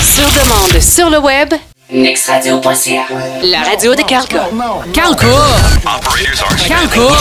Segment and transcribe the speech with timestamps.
[0.00, 1.52] Sur demande, sur le web,
[1.90, 3.04] nextradio.ca.
[3.42, 4.48] la radio de Calca.
[4.94, 5.26] Calco!
[6.66, 7.12] Calco!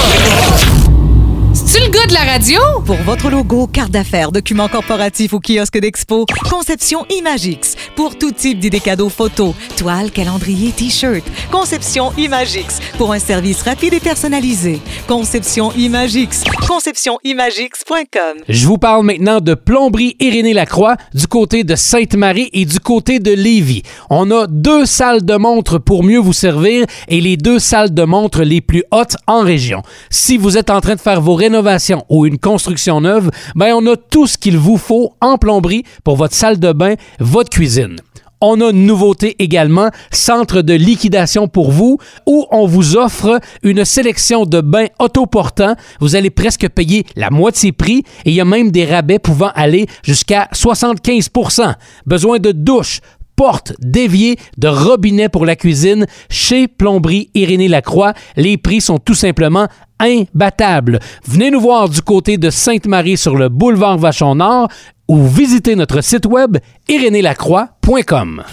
[1.83, 2.59] Le gars de la radio?
[2.85, 7.75] Pour votre logo, carte d'affaires, documents corporatifs ou kiosque d'expo, Conception Imagix.
[7.95, 11.23] Pour tout type d'idées cadeaux photos, toile, calendrier, t-shirt.
[11.51, 12.79] Conception Imagix.
[12.99, 14.79] Pour un service rapide et personnalisé.
[15.07, 16.43] Conception Imagix.
[16.67, 18.43] ConceptionImagix.com.
[18.47, 23.17] Je vous parle maintenant de Plomberie Irénée Lacroix du côté de Sainte-Marie et du côté
[23.17, 23.81] de Lévis.
[24.11, 28.03] On a deux salles de montre pour mieux vous servir et les deux salles de
[28.03, 29.81] montre les plus hautes en région.
[30.11, 31.70] Si vous êtes en train de faire vos rénovations
[32.09, 36.15] ou une construction neuve, ben on a tout ce qu'il vous faut en plomberie pour
[36.15, 37.97] votre salle de bain, votre cuisine.
[38.43, 43.85] On a une nouveauté également, centre de liquidation pour vous, où on vous offre une
[43.85, 45.75] sélection de bains autoportants.
[45.99, 49.51] Vous allez presque payer la moitié prix et il y a même des rabais pouvant
[49.53, 51.75] aller jusqu'à 75%
[52.07, 53.01] Besoin de douche,
[53.35, 58.13] porte, d'évier, de robinet pour la cuisine chez Plomberie Irénée Lacroix.
[58.37, 59.67] Les prix sont tout simplement
[60.01, 60.99] imbattables.
[61.25, 64.67] Venez nous voir du côté de Sainte-Marie sur le boulevard Vachon-Nord
[65.07, 68.43] ou visitez notre site web irénélacroix.com.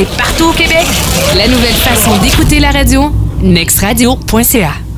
[0.00, 0.86] Et partout au Québec,
[1.36, 3.10] La nouvelle façon d'écouter la radio,
[3.42, 4.91] nextradio.ca.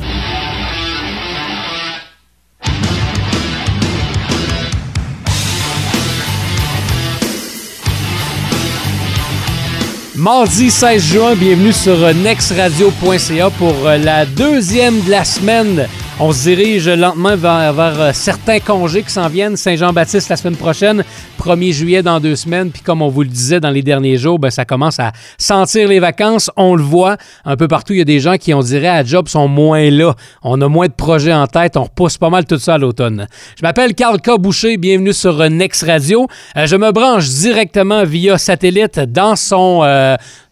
[10.17, 15.89] Mardi 16 juin, bienvenue sur euh, nextradio.ca pour euh, la deuxième de la semaine.
[16.21, 19.57] On se dirige lentement vers, vers, euh, certains congés qui s'en viennent.
[19.57, 21.03] Saint-Jean-Baptiste la semaine prochaine,
[21.41, 22.71] 1er juillet dans deux semaines.
[22.71, 25.89] Puis comme on vous le disait dans les derniers jours, ben, ça commence à sentir
[25.89, 26.53] les vacances.
[26.57, 27.95] On le voit un peu partout.
[27.95, 30.15] Il y a des gens qui, on dirait, à job sont moins là.
[30.45, 31.77] On a moins de projets en tête.
[31.77, 33.27] On repousse pas mal tout ça à l'automne.
[33.59, 34.39] Je m'appelle Carl K.
[34.39, 34.77] Boucher.
[34.77, 36.29] Bienvenue sur euh, Next Radio.
[36.57, 39.83] Euh, je me branche directement via satellite dans son...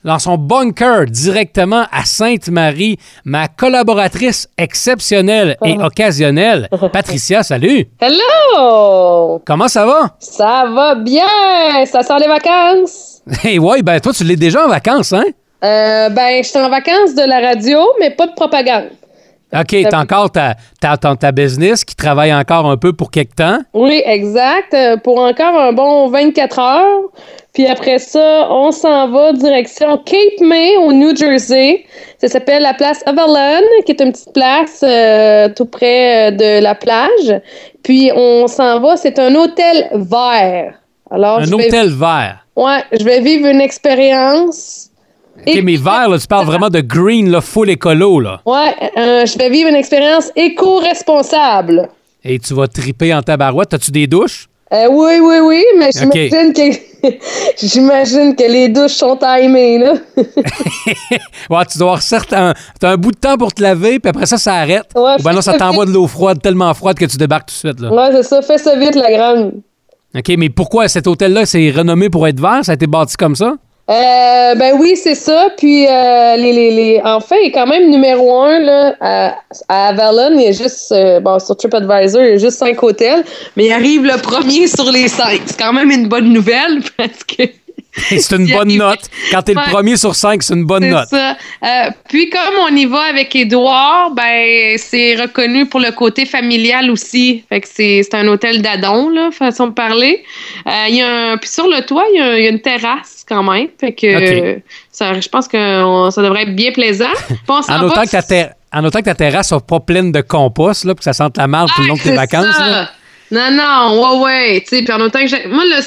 [0.05, 7.87] dans son bunker directement à Sainte-Marie, ma collaboratrice exceptionnelle et occasionnelle, Patricia, salut!
[8.01, 9.41] Hello!
[9.47, 10.15] Comment ça va?
[10.19, 11.85] Ça va bien!
[11.87, 13.09] Ça sent les vacances?
[13.45, 15.23] Hey, ouais, ben toi, tu l'es déjà en vacances, hein?
[15.63, 18.89] Euh, ben, je suis en vacances de la radio, mais pas de propagande.
[19.55, 23.35] OK, t'as encore ta, ta, ta, ta business qui travaille encore un peu pour quelque
[23.37, 23.59] temps?
[23.75, 24.73] Oui, exact.
[24.73, 27.01] Euh, Pour encore un bon 24 heures.
[27.53, 31.85] Puis après ça, on s'en va direction Cape May au New Jersey.
[32.19, 36.63] Ça s'appelle la place Avalon, qui est une petite place euh, tout près euh, de
[36.63, 37.41] la plage.
[37.83, 40.75] Puis on s'en va, c'est un hôtel vert.
[41.11, 42.47] Alors, Un hôtel vert.
[42.57, 44.89] Ouais, je vais vivre une expérience.
[45.47, 48.41] OK, mais vert, là, tu parles vraiment de green, là, full écolo, là.
[48.47, 51.89] Ouais, euh, je vais vivre une expérience éco-responsable.
[52.25, 53.75] Et tu vas triper en tabarouette.
[53.75, 54.49] As-tu des douches?
[54.73, 56.63] Euh, oui, oui, oui, mais j'imagine que
[57.67, 59.95] j'imagine que les douches sont timées, là.
[61.51, 62.55] Ouais, tu dois avoir certains.
[62.81, 64.87] T'as un bout de temps pour te laver, puis après ça, ça arrête.
[64.95, 67.55] Ouais, Ou ben non, ça t'envoie de l'eau froide, tellement froide que tu débarques tout
[67.55, 67.93] de suite, là.
[67.93, 68.41] Ouais, c'est ça.
[68.41, 69.55] Fais ça vite, la grande.
[70.15, 72.61] OK, mais pourquoi cet hôtel-là, c'est renommé pour être vert?
[72.63, 73.55] Ça a été bâti comme ça?
[73.93, 75.51] Euh, ben oui, c'est ça.
[75.59, 77.01] Puis, euh, les, les, les...
[77.05, 79.37] en fait, il est quand même numéro un là, à,
[79.69, 80.39] à Avalon.
[80.39, 83.23] Il a juste, euh, bon, sur TripAdvisor, il y a juste cinq hôtels.
[83.57, 85.43] Mais il arrive le premier sur les cinq.
[85.45, 87.43] C'est quand même une bonne nouvelle parce que.
[87.95, 89.01] C'est une bonne note.
[89.31, 91.09] Quand t'es le premier sur cinq, c'est une bonne C'est note.
[91.09, 91.37] ça.
[91.65, 96.91] Euh, puis comme on y va avec Édouard, ben c'est reconnu pour le côté familial
[96.91, 97.45] aussi.
[97.49, 100.25] Fait que c'est c'est un hôtel d'adon, là, façon de parler.
[100.67, 102.61] Euh, y a un, puis sur le toit, il y a, il y a une
[102.61, 103.69] terrasse quand même.
[103.79, 104.61] Fait que
[104.91, 107.05] ça, je pense que on- ça devrait être bien plaisant.
[107.49, 110.85] En autant, que ta ter- en autant que ta terrasse soit pas pleine de compost,
[110.85, 112.59] là, pour que ça sente la marde tout le long de tes vacances.
[112.59, 112.89] là.
[113.31, 114.65] Non, non, ouais, ouais.
[114.67, 115.47] Puis en autant que j'ai.
[115.47, 115.81] Moi, là,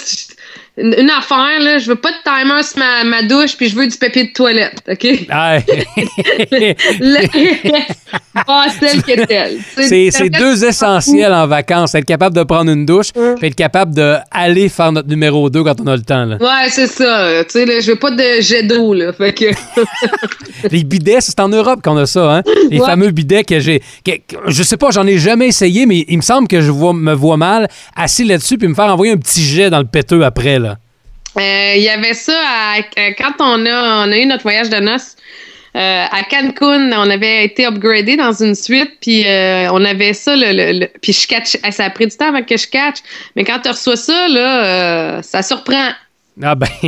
[0.77, 3.75] une une affaire, là, je veux pas de timer sur ma, ma douche, puis je
[3.75, 5.07] veux du papier de toilette, OK?
[5.29, 5.57] Ah,
[8.47, 9.57] ah, celle que telle.
[10.11, 11.95] c'est deux essentiels en vacances.
[11.95, 15.79] Être capable de prendre une douche, puis être capable d'aller faire notre numéro 2 quand
[15.81, 16.25] on a le temps.
[16.25, 16.37] là.
[16.39, 17.43] Ouais, c'est ça.
[17.45, 19.13] Tu sais, je veux pas de jet d'eau, là.
[19.13, 19.45] Fait que.
[20.71, 22.41] Les bidets, c'est en Europe qu'on a ça, hein?
[22.69, 22.85] Les Ouais.
[22.85, 23.81] fameux bidets que j'ai.
[24.47, 27.13] je sais pas, j'en ai jamais essayé, mais il me semble que je vois, me
[27.13, 30.59] vois mal assis là-dessus puis me faire envoyer un petit jet dans le péteux après,
[30.59, 30.64] là.
[31.37, 32.81] Euh, Il y avait ça à-
[33.17, 35.15] quand on a, on a eu notre voyage de noces.
[35.75, 40.33] euh, à Cancun, on avait été upgradé dans une suite, puis euh, on avait ça,
[40.33, 42.99] le, le- le- puis je catch, ça a pris du temps avant que je catch,
[43.35, 44.63] mais quand tu reçois ça, là,
[45.17, 45.89] euh, ça surprend.
[46.43, 46.67] Ah ben,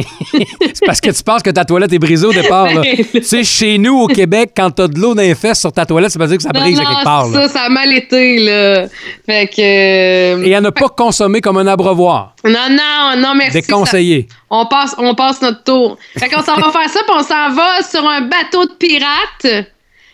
[0.73, 2.65] c'est parce que tu penses que ta toilette est brisée au départ.
[2.73, 2.81] là.
[3.13, 5.85] tu sais, chez nous, au Québec, quand t'as de l'eau dans les fesses sur ta
[5.85, 7.27] toilette, ça veut dire que ça Non, brise à quelque part.
[7.29, 7.47] là.
[7.47, 8.87] ça, ça a mal été, là.
[9.25, 9.61] Fait que...
[9.61, 12.33] euh, Et à ne pas consommer comme un abreuvoir.
[12.43, 13.53] Non, non, non, merci.
[13.61, 14.27] Déconseillé.
[14.29, 15.97] ça- On passe, on passe notre tour.
[16.17, 19.65] Fait qu'on s'en va faire ça, puis on s'en va sur un bateau de pirates.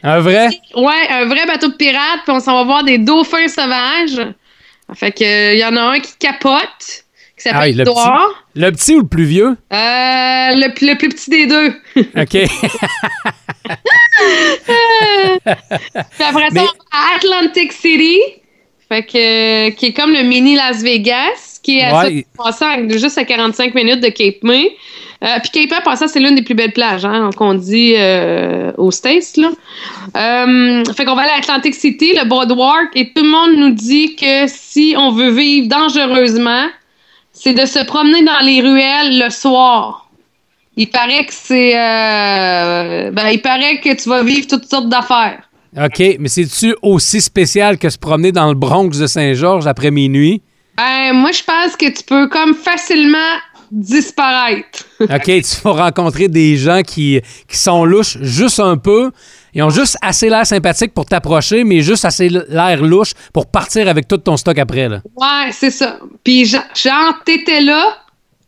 [0.04, 0.50] Un vrai?
[0.76, 4.28] Ouais, un vrai bateau de pirates, puis on s'en va voir des dauphins sauvages.
[4.94, 7.03] Fait que il y en a un qui capote,
[7.44, 9.48] qui Ah oui, s'appelle le petit, le petit ou le plus vieux?
[9.48, 11.74] Euh, le, plus- le plus petit des deux.
[12.18, 12.38] OK.
[15.44, 16.62] Puis après ça, on va
[16.92, 18.20] à Atlantic City.
[18.90, 22.26] Fait que, qui est comme le mini Las Vegas, qui est à Ouais.
[22.52, 24.72] ça, juste à 45 minutes de Cape May.
[25.24, 28.72] Euh, puis Cape May, passant, c'est l'une des plus belles plages, hein, qu'on dit euh,
[28.78, 29.50] aux States, là.
[30.18, 33.70] Euh, fait qu'on va aller à Atlantic City, le Boardwalk, et tout le monde nous
[33.72, 36.68] dit que si on veut vivre dangereusement,
[37.44, 40.10] c'est de se promener dans les ruelles le soir.
[40.78, 41.78] Il paraît que c'est...
[41.78, 45.42] euh, ben, il paraît que tu vas vivre toutes sortes d'affaires.
[45.76, 50.42] OK, mais c'est-tu aussi spécial que se promener dans le Bronx de Saint-Georges après minuit?
[50.78, 53.18] Ben, moi, je pense que tu peux comme facilement
[53.70, 54.86] disparaître.
[55.02, 57.20] OK, tu vas rencontrer des gens qui,
[57.50, 59.12] qui sont louches juste un peu.
[59.54, 63.88] Ils ont juste assez l'air sympathique pour t'approcher, mais juste assez l'air louche pour partir
[63.88, 64.90] avec tout ton stock après.
[64.90, 65.02] Là.
[65.16, 66.00] Ouais, c'est ça.
[66.24, 67.98] Puis, genre, t'étais là.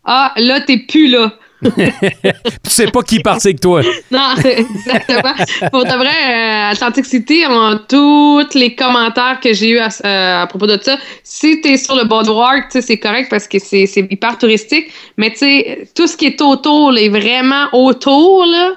[0.04, 1.34] Ah, là, t'es plus là.
[1.62, 1.72] Puis
[2.63, 3.81] tu sais pas qui partit avec toi.
[4.12, 5.34] Non, exactement.
[5.72, 10.44] Pour de vrai, euh, Atlantic City, on tous les commentaires que j'ai eu à, euh,
[10.44, 10.98] à propos de ça.
[11.24, 14.92] Si t'es sur le boardwalk, tu c'est correct parce que c'est hyper touristique.
[15.18, 18.74] Mais tu sais, tout ce qui est autour, est vraiment autour, là,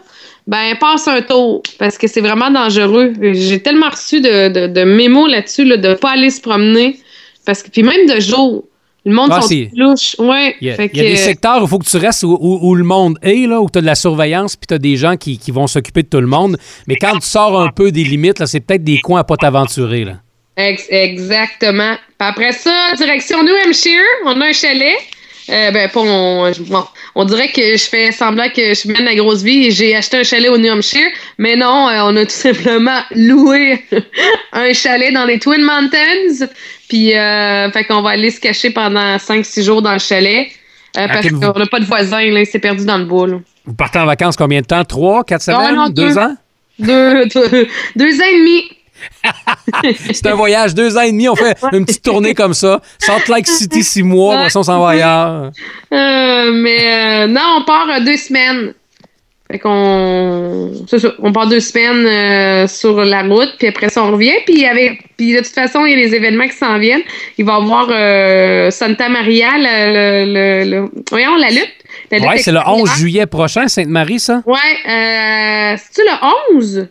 [0.49, 3.13] ben passe un tour parce que c'est vraiment dangereux.
[3.21, 6.99] J'ai tellement reçu de, de, de mémos là-dessus, là, de pas aller se promener.
[7.47, 8.65] Parce que, puis même de jour.
[9.05, 10.17] Le monde Ah, sont c'est- louches.
[10.19, 10.57] Ouais.
[10.61, 11.97] Il y a, Fait il y a que- des secteurs où il faut que tu
[11.97, 14.67] restes où, où- où le monde est, là, où tu as de la surveillance, puis
[14.67, 16.59] tu as des gens qui, qui vont s'occuper de tout le monde.
[16.89, 20.05] Mais quand tu sors un peu des limites, c'est peut-être des coins à pas t'aventurer.
[20.05, 20.15] là.
[20.57, 21.95] Exactement.
[22.19, 24.97] Puis après ça, direction New Hampshire, on a un chalet.
[25.51, 26.85] Euh, ben, pas on, bon,
[27.15, 30.19] on dirait que je fais semblant que je mène la grosse vie et j'ai acheté
[30.19, 31.09] un chalet au New Hampshire,
[31.39, 33.83] mais non, euh, on a tout simplement loué
[34.53, 36.47] un chalet dans les Twin Mountains.
[36.89, 40.49] Puis, euh, fait qu'on va aller se cacher pendant 5-6 jours dans le chalet.
[40.99, 43.27] euh, parce qu'on n'a pas de voisins, là, il s'est perdu dans le bois.
[43.27, 43.37] là.
[43.65, 44.85] Vous partez en vacances combien de temps?
[44.85, 45.75] Trois, quatre Non, semaines?
[45.77, 46.35] non, deux ans?
[46.79, 48.63] Deux, deux, deux ans et demi.
[50.13, 52.81] C'est un voyage, deux ans et demi, on fait une petite tournée comme ça.
[52.99, 55.51] Salt Lake City, six mois, ça, on s'en va ailleurs.
[55.93, 58.75] Euh, mais euh, non, on part euh, deux semaines.
[59.51, 60.73] Fait qu'on.
[61.21, 64.35] On part deux semaines euh, sur la route, puis après ça, on revient.
[64.45, 67.01] Puis, avec, puis de toute façon, il y a les événements qui s'en viennent.
[67.39, 71.73] Il va y avoir euh, Santa Maria, le, le, le- le- voyons, la lutte.
[72.13, 72.69] Ouais, c'est le extérieure.
[72.77, 74.43] 11 juillet prochain, Sainte-Marie, ça?
[74.45, 74.57] Ouais,
[74.87, 76.89] euh, c'est-tu le 11?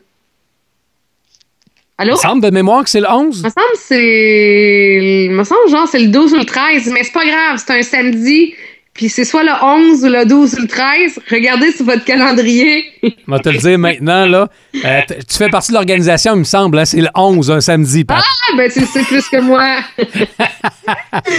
[1.99, 2.11] Allô?
[2.13, 3.37] Il me semble de mémoire que c'est le 11.
[3.39, 5.25] Il me semble c'est.
[5.25, 7.73] Il me semble genre c'est le 12 ou le 13, mais c'est pas grave, c'est
[7.79, 8.53] un samedi.
[8.97, 11.19] Puis c'est soit le 11 ou le 12 ou le 13.
[11.31, 12.83] Regardez sur votre calendrier.
[13.03, 14.49] Je vais te le dire maintenant, là.
[14.83, 16.79] Euh, tu fais partie de l'organisation, il me semble.
[16.79, 18.17] hein, c'est le 11, un samedi, Pat.
[18.19, 19.77] Ah, ben tu le sais plus que moi.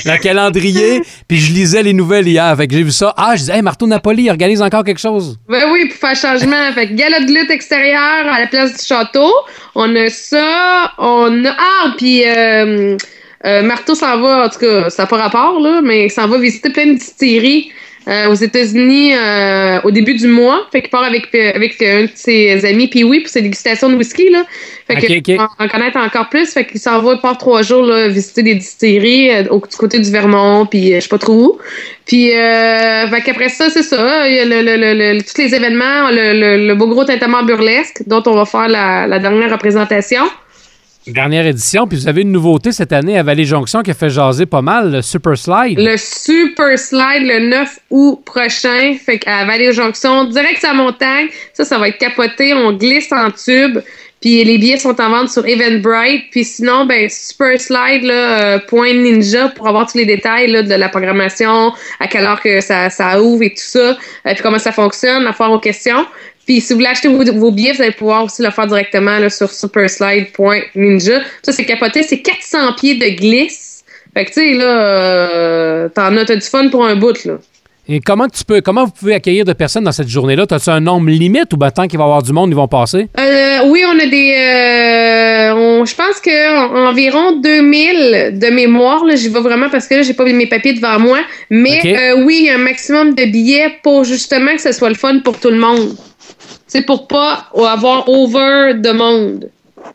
[0.04, 1.02] Le calendrier.
[1.26, 2.54] Puis je lisais les nouvelles hier.
[2.56, 3.12] Fait que j'ai vu ça.
[3.16, 5.38] Ah, je disais, hey, Marteau Napoli, il organise encore quelque chose.
[5.48, 6.72] ben oui, pour faire changement.
[6.74, 9.32] Fait que galop de lutte extérieure à la place du château.
[9.74, 10.92] On a ça.
[10.98, 11.56] On a.
[11.58, 12.22] Ah, puis.
[12.26, 12.96] Euh,
[13.44, 16.26] euh, Marteau s'en va, en tout cas, ça n'a pas rapport, là, mais il s'en
[16.26, 17.70] va visiter plein de distilleries
[18.08, 20.66] euh, aux États-Unis euh, au début du mois.
[20.72, 23.42] Fait qu'il part avec, euh, avec euh, un de ses amis, puis oui, pour ses
[23.42, 24.44] dégustations de whisky, là.
[24.86, 25.40] Fait Ok, que, ok.
[25.58, 26.50] en, en connaître encore plus.
[26.52, 29.76] Fait qu'il s'en va, il part trois jours, là, visiter des distilleries euh, au, du
[29.76, 31.58] côté du Vermont, puis je sais pas trop où.
[32.06, 34.26] Puis, euh, fait qu'après ça, c'est ça.
[34.26, 37.04] Il y a le, le, le, le- tous les événements, le, le, le beau gros
[37.04, 40.22] tintement burlesque, dont on va faire la, la dernière représentation.
[41.08, 41.86] Dernière édition.
[41.86, 44.92] Puis vous avez une nouveauté cette année à Vallée-Jonction qui a fait jaser pas mal,
[44.92, 45.78] le Super Slide.
[45.78, 48.96] Le Super Slide le 9 août prochain.
[49.04, 51.28] Fait qu'à Vallée-Jonction, direct sa montagne.
[51.52, 52.52] Ça, ça va être capoté.
[52.54, 53.78] On glisse en tube.
[54.20, 56.24] Puis les billets sont en vente sur Eventbrite.
[56.30, 60.62] Puis sinon, ben, Super Slide, là, euh, point ninja pour avoir tous les détails là,
[60.62, 64.42] de la programmation, à quelle heure que ça, ça ouvre et tout ça, euh, puis
[64.42, 66.04] comment ça fonctionne, la foire aux questions.
[66.48, 69.18] Puis si vous voulez acheter vos, vos billets, vous allez pouvoir aussi le faire directement
[69.18, 71.20] là, sur superslide.ninja.
[71.42, 72.02] Ça, c'est capoté.
[72.02, 73.84] C'est 400 pieds de glisse.
[74.14, 77.34] Fait que, tu sais, là, euh, t'en as, t'as du fun pour un bout, là.
[77.86, 80.46] Et comment tu peux, comment vous pouvez accueillir de personnes dans cette journée-là?
[80.50, 82.66] As-tu un nombre limite ou ben, tant qu'il va y avoir du monde, ils vont
[82.66, 83.08] passer?
[83.18, 84.32] Euh, oui, on a des.
[84.32, 89.04] euh, je pense que environ 2000 de mémoire.
[89.04, 91.18] Là, j'y vais vraiment parce que là, j'ai pas mes papiers devant moi.
[91.50, 94.88] Mais euh, oui, il y a un maximum de billets pour justement que ce soit
[94.88, 95.94] le fun pour tout le monde.
[96.66, 99.48] C'est pour pas avoir over de monde.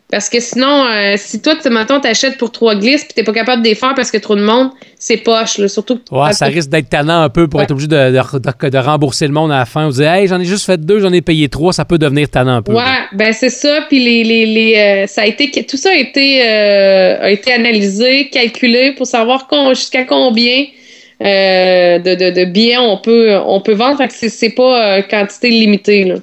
[0.09, 3.33] Parce que sinon, euh, si toi, tu mettons, t'achètes pour trois glisses puis t'es pas
[3.33, 5.67] capable de les faire parce a trop de monde, c'est poche, là.
[5.67, 7.63] Surtout que Ouais, ça risque d'être tannant un peu pour Ouais.
[7.65, 9.85] être obligé de, de- de rembourser le monde à la fin.
[9.87, 12.29] Vous dire, hey, j'en ai juste fait deux, j'en ai payé trois, ça peut devenir
[12.29, 12.73] tannant un peu.
[12.73, 13.81] Ouais, ben c'est ça.
[13.89, 17.51] Puis les, les, les, euh, ça a été, tout ça a été, euh, a été
[17.53, 20.65] analysé, calculé pour savoir jusqu'à combien
[21.23, 23.97] euh, de, de, de billets on peut, on peut vendre.
[23.97, 26.05] Fait que c'est, pas euh, quantité limitée.
[26.05, 26.15] Là.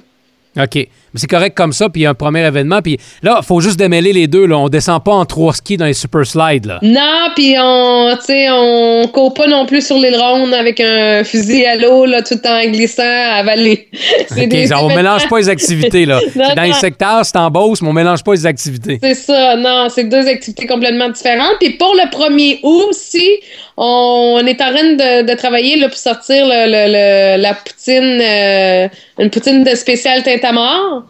[0.63, 0.87] OK.
[1.13, 2.81] Mais c'est correct comme ça, puis il y a un premier événement.
[2.81, 4.45] Puis là, il faut juste démêler les deux.
[4.45, 4.57] Là.
[4.57, 6.65] On descend pas en trois skis dans les super slides.
[6.65, 6.79] Là.
[6.81, 11.65] Non, puis on, tu sais, on court pas non plus sur l'aileron avec un fusil
[11.65, 13.87] à l'eau là, tout en glissant, avalé.
[14.29, 16.05] C'est OK, des ça, on mélange pas les activités.
[16.05, 16.19] là.
[16.35, 18.99] Non, dans les secteurs, c'est en Beauce, mais on mélange pas les activités.
[19.01, 21.55] C'est ça, non, c'est deux activités complètement différentes.
[21.59, 23.29] Puis pour le 1er août aussi,
[23.77, 26.91] on est en train de, de travailler là, pour sortir le, le-
[27.37, 28.87] le- la poutine, euh,
[29.19, 31.00] une poutine de spécial à mort.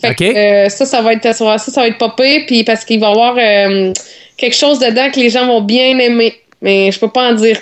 [0.00, 3.00] Fait que euh, ça, ça va être ça, ça, va être popé, puis parce qu'il
[3.00, 3.92] va y avoir euh,
[4.36, 6.34] quelque chose dedans que les gens vont bien aimer.
[6.62, 7.58] Mais je peux pas en dire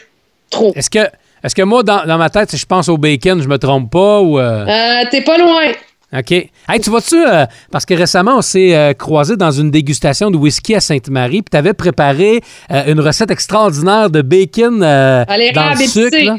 [0.51, 0.73] trop.
[0.77, 0.99] Est-ce que,
[1.45, 3.91] est-ce que moi, dans, dans ma tête, si je pense au bacon, je me trompe
[3.91, 4.39] pas ou.
[4.39, 5.73] euh, Euh, T'es pas loin.
[6.17, 6.31] OK.
[6.33, 10.37] Hey, tu vois-tu, euh, parce que récemment, on s'est euh, croisés dans une dégustation de
[10.39, 12.41] whisky à Sainte-Marie, puis tu avais préparé
[12.73, 16.17] euh, une recette extraordinaire de bacon À dans le sucre.
[16.25, 16.39] là.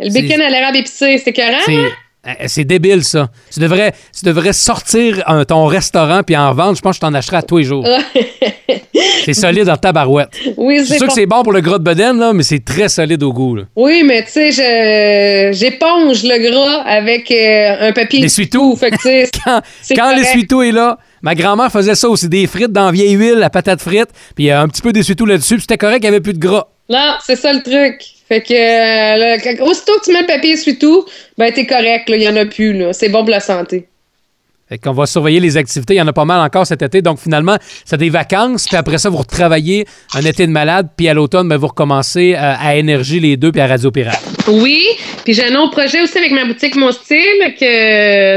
[0.00, 1.88] Le bacon à l'érable épicé, c'est écœurant, hein?
[2.26, 3.28] Euh, c'est débile, ça.
[3.52, 6.76] Tu devrais, tu devrais sortir un- ton restaurant puis en vendre.
[6.76, 7.86] Je pense que je t'en achèterai à tous les jours.
[9.24, 10.28] c'est solide en tabarouette.
[10.56, 12.64] Oui, C'est sûr pas- que c'est bon pour le gras de bedaine, là, mais c'est
[12.64, 13.56] très solide au goût.
[13.56, 13.62] là.
[13.76, 18.20] Oui, mais tu sais, j'éponge le gras avec euh, un papier.
[18.20, 18.78] L'essuie-tout.
[19.44, 19.60] Quand,
[19.94, 23.50] quand l'essuie-tout est là, ma grand-mère faisait ça aussi, des frites dans vieille huile, la
[23.50, 26.20] patate frite, puis euh, un petit peu d'essuie-tout là-dessus, puis c'était correct, il n'y avait
[26.20, 26.66] plus de gras.
[26.88, 28.00] non, c'est ça le truc.
[28.28, 31.04] Fait que euh, là, quand- aussitôt que tu mets le papier sur tout,
[31.36, 32.92] ben t'es correct, là, il y en a plus, là.
[32.92, 33.86] C'est bon pour la santé.
[34.66, 35.92] Fait qu'on va surveiller les activités.
[35.92, 37.02] Il y en a pas mal encore cet été.
[37.02, 38.66] Donc, finalement, c'est des vacances.
[38.66, 40.88] Puis après ça, vous retravaillez un été de malade.
[40.96, 44.22] Puis à l'automne, ben, vous recommencez euh, à Énergie les deux puis à Radio Pirate.
[44.48, 44.82] Oui,
[45.22, 47.66] puis j'ai un autre projet aussi avec ma boutique Mon Style que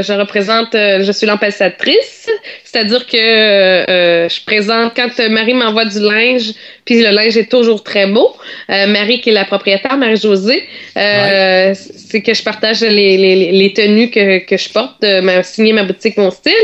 [0.02, 2.28] je représente, euh, je suis l'ambassadrice,
[2.62, 6.52] c'est-à-dire que euh, je présente quand Marie m'envoie du linge,
[6.88, 8.34] puis le linge est toujours très beau.
[8.70, 10.66] Euh, Marie qui est la propriétaire, Marie-Josée,
[10.96, 15.42] euh, c'est que je partage les, les, les tenues que, que je porte, de ma,
[15.42, 16.54] signer ma boutique Mon Style.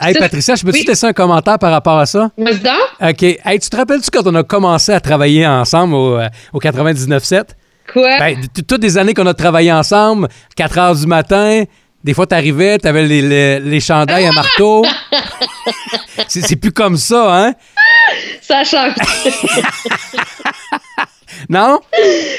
[0.00, 0.84] Hey, Ça, Patricia, je peux-tu oui.
[0.86, 2.30] te laisser un commentaire par rapport à ça?
[2.38, 3.10] Vas-y.
[3.10, 3.22] OK.
[3.44, 7.42] Hey, tu te rappelles-tu quand on a commencé à travailler ensemble au, euh, au 99.7?
[7.92, 8.18] Quoi?
[8.18, 8.36] Ben,
[8.66, 11.64] toutes les années qu'on a travaillé ensemble, 4 heures du matin,
[12.02, 14.82] des fois, t'arrivais, t'avais les, les, les chandails à marteau.
[16.28, 17.52] c'est plus comme ça, hein?
[18.40, 18.94] Ça change.
[21.48, 21.80] Non?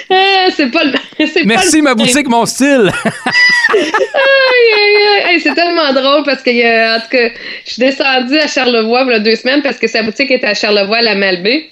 [0.10, 0.94] Euh, c'est pas le.
[0.94, 1.00] pas
[1.46, 2.92] Merci, le- ma boutique, mon style.
[5.28, 7.30] Hey, c'est tellement drôle parce que, euh, en tout cas,
[7.66, 10.48] je suis descendue à Charlevoix il y a deux semaines parce que sa boutique était
[10.48, 11.66] à Charlevoix, à la Malbaie.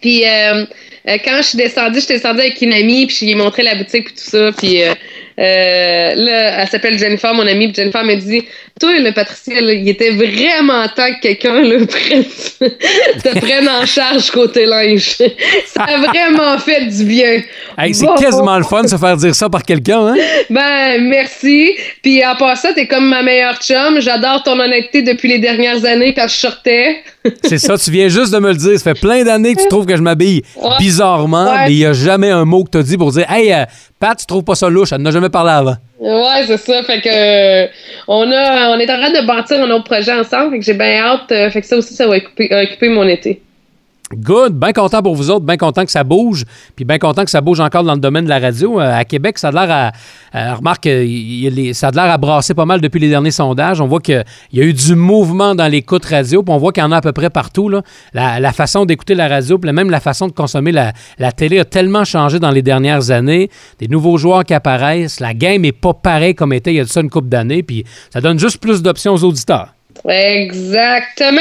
[0.00, 0.64] Puis, euh,
[1.06, 3.62] quand je suis descendue, je suis descendue avec une amie, puis je lui ai montré
[3.62, 4.50] la boutique, puis tout ça.
[4.56, 4.82] Puis,
[5.38, 8.42] euh, là, elle s'appelle Jennifer, mon amie, puis Jennifer m'a dit
[8.80, 12.24] Toi, le Patricia, là, il était vraiment temps que quelqu'un là, prenne-
[13.22, 15.16] te prenne en charge côté linge.
[15.66, 17.42] Ça a vraiment fait du bien.
[17.78, 18.14] Hey, c'est Bon.
[18.16, 20.14] quasiment le fun de se faire dire ça par quelqu'un, hein?
[20.50, 21.72] Ben, merci.
[22.02, 24.00] Puis en passant, t'es comme ma meilleure chum.
[24.00, 26.96] J'adore ton honnêteté depuis les dernières années quand je sortais.
[27.44, 28.78] C'est ça, tu viens juste de me le dire.
[28.78, 30.70] Ça fait plein d'années que tu trouves que je m'habille Ouais.
[30.78, 31.66] bizarrement, Ouais.
[31.66, 33.64] mais il n'y a jamais un mot que tu as dit pour dire Hey, euh,
[33.98, 34.92] Pat, tu trouves pas ça louche?
[34.92, 35.76] Elle n'a jamais parlé avant.
[35.98, 36.82] Ouais, c'est ça.
[36.82, 37.66] Fait que euh,
[38.08, 40.52] on a, on est en train de bâtir un autre projet ensemble.
[40.52, 41.30] Fait que j'ai bien hâte.
[41.30, 43.42] euh, fait que ça aussi, ça va occuper mon été.
[44.12, 47.30] Good, bien content pour vous autres, bien content que ça bouge, puis bien content que
[47.30, 48.80] ça bouge encore dans le domaine de la radio.
[48.80, 49.92] Euh, à Québec, ça a l'air à.
[50.36, 53.80] euh, remarque, euh, ça a l'air à brasser pas mal depuis les derniers sondages.
[53.80, 56.82] On voit qu'il y a eu du mouvement dans l'écoute radio, puis on voit qu'il
[56.82, 57.70] y en a à peu près partout.
[58.12, 61.64] La, façon d'écouter la radio, puis même la façon de consommer la, la télé a
[61.64, 63.48] tellement changé dans les dernières années.
[63.78, 65.20] Des nouveaux joueurs qui apparaissent.
[65.20, 67.62] La game est pas pareille comme était il y a de ça une couple d'années,
[67.62, 69.68] puis ça donne juste plus d'options aux auditeurs.
[70.08, 71.40] Exactement.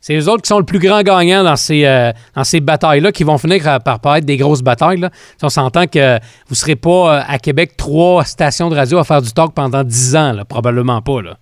[0.00, 3.12] C'est eux autres qui sont le plus grand gagnant dans ces, euh, dans ces batailles-là,
[3.12, 4.98] qui vont finir par- par paraître des grosses batailles.
[5.00, 5.10] Là.
[5.38, 8.98] Si on s'entend que vous ne serez pas euh, à Québec trois stations de radio
[8.98, 11.22] à faire du talk pendant dix ans, là, probablement pas.
[11.22, 11.36] Là.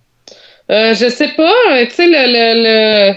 [0.69, 1.51] Euh, je sais pas.
[1.89, 2.13] Tu sais, le.
[2.13, 3.15] le, le-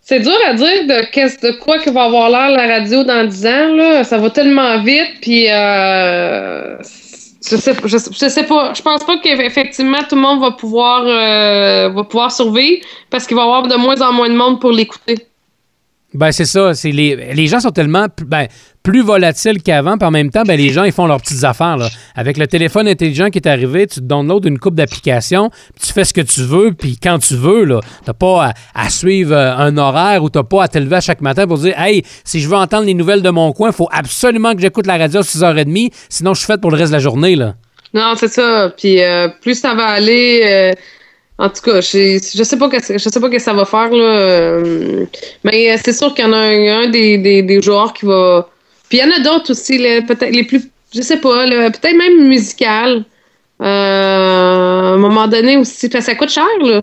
[0.00, 3.26] C'est dur à dire de, qu'est-ce- de quoi que va avoir l'air la radio dans
[3.26, 3.74] 10 ans.
[3.74, 4.04] Là.
[4.04, 5.20] Ça va tellement vite.
[5.20, 6.76] Puis, euh,
[7.44, 8.74] je, sais, je, je sais pas.
[8.74, 13.36] Je pense pas qu'effectivement tout le monde va pouvoir, euh, va pouvoir survivre parce qu'il
[13.36, 15.27] va y avoir de moins en moins de monde pour l'écouter.
[16.18, 16.74] Ben, c'est ça.
[16.74, 18.48] C'est les, les gens sont tellement ben,
[18.82, 21.76] plus volatiles qu'avant, puis en même temps, ben, les gens, ils font leurs petites affaires.
[21.76, 21.88] Là.
[22.16, 26.02] Avec le téléphone intelligent qui est arrivé, tu te downloads une coupe d'applications, tu fais
[26.02, 27.66] ce que tu veux, puis quand tu veux.
[27.68, 27.74] Tu
[28.08, 31.00] n'as pas à, suivre euh, un horaire ou tu n'as pas à te lever à
[31.00, 33.74] chaque matin pour dire Hey, si je veux entendre les nouvelles de mon coin, il
[33.74, 36.90] faut absolument que j'écoute la radio à 6h30, sinon je suis fait pour le reste
[36.90, 37.36] de la journée.
[37.36, 37.54] Là.
[37.94, 38.72] Non, c'est ça.
[38.76, 40.72] Puis euh, plus ça va aller, euh,
[41.38, 44.18] en tout cas, je, sais pas que je sais pas que ça va faire là.
[44.18, 45.06] euh,
[45.44, 48.48] mais euh, c'est sûr qu'il y en a un, des, des, des joueurs qui va.
[48.88, 52.26] Puis il y en a d'autres aussi, peut-être les plus, je sais pas, peut-être même
[52.28, 53.04] musical.
[53.60, 56.80] Euh, à un moment donné aussi, ça coûte cher là.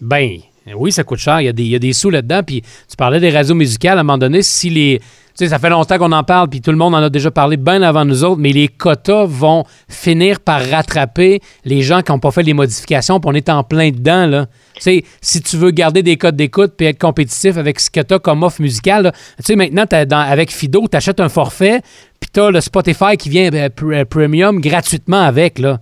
[0.00, 0.38] Ben,
[0.74, 1.40] oui, ça coûte cher.
[1.40, 2.42] Il y a des, il y a des sous là-dedans.
[2.42, 3.98] Puis tu parlais des radios musicales.
[3.98, 5.00] À un moment donné, si les.
[5.36, 7.28] Tu sais, ça fait longtemps qu'on en parle, puis tout le monde en a déjà
[7.28, 12.12] parlé bien avant nous autres, mais les quotas vont finir par rattraper les gens qui
[12.12, 14.46] n'ont pas fait les modifications, puis on est en plein dedans, là.
[14.76, 18.00] Tu sais, si tu veux garder des codes d'écoute puis être compétitif avec ce que
[18.00, 19.86] tu as comme offre musicale, tu sais, maintenant,
[20.20, 21.80] avec Fido, tu achètes un forfait,
[22.20, 25.80] puis tu as le Spotify qui vient ben, pr- premium gratuitement avec, là.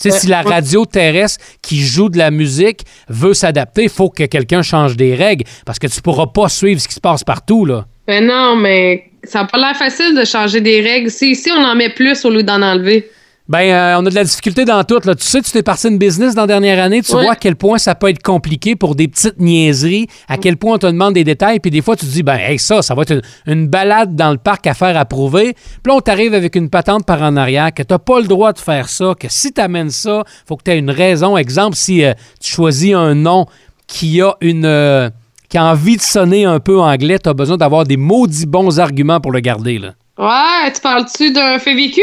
[0.00, 0.20] Tu sais, Ouais.
[0.20, 4.62] si la radio terrestre qui joue de la musique veut s'adapter, il faut que quelqu'un
[4.62, 7.64] change des règles parce que tu pourras pas suivre ce qui se passe partout.
[7.66, 7.84] Là.
[8.06, 11.10] Ben non, mais ça n'a pas l'air facile de changer des règles.
[11.10, 13.10] Si ici on en met plus au lieu d'en enlever.
[13.50, 15.00] Ben, euh, on a de la difficulté dans tout.
[15.04, 15.16] Là.
[15.16, 17.56] Tu sais, tu t'es parti une business dans la dernière année, tu vois à quel
[17.56, 21.14] point ça peut être compliqué pour des petites niaiseries, à quel point on te demande
[21.14, 23.22] des détails, puis des fois tu te dis, ben, hey, ça, ça va être une,
[23.46, 25.54] une balade dans le parc à faire approuver.
[25.54, 28.52] Puis là, on t'arrive avec une patente par en arrière, que tu pas le droit
[28.52, 31.36] de faire ça, que si tu amènes ça, faut que tu aies une raison.
[31.36, 33.46] Exemple, si euh, tu choisis un nom
[33.88, 34.64] qui a une.
[34.64, 35.10] euh,
[35.48, 38.78] qui a envie de sonner un peu anglais, tu as besoin d'avoir des maudits bons
[38.78, 39.78] arguments pour le garder.
[39.78, 39.94] Là.
[40.16, 42.00] Ouais, tu parles-tu d'un fait vécu?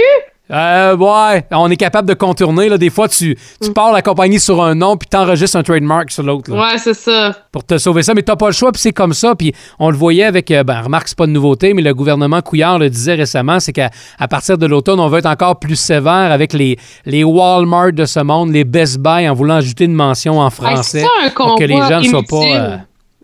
[0.49, 2.69] Euh, ouais, on est capable de contourner.
[2.69, 2.77] Là.
[2.77, 6.23] Des fois, tu, tu pars la compagnie sur un nom puis t'enregistres un trademark sur
[6.23, 7.33] l'autre là, Ouais, c'est ça.
[7.51, 8.13] pour te sauver ça.
[8.13, 9.35] Mais t'as pas le choix, puis c'est comme ça.
[9.35, 12.41] Puis on le voyait avec, euh, ben, remarque, c'est pas de nouveauté, mais le gouvernement
[12.41, 13.89] Couillard le disait récemment, c'est qu'à
[14.19, 18.05] à partir de l'automne, on va être encore plus sévère avec les, les Walmart de
[18.05, 21.09] ce monde, les Best Buy, en voulant ajouter une mention en Hey, français c'est ça
[21.25, 22.35] un pour que les gens ne soient pas.
[22.43, 22.77] euh,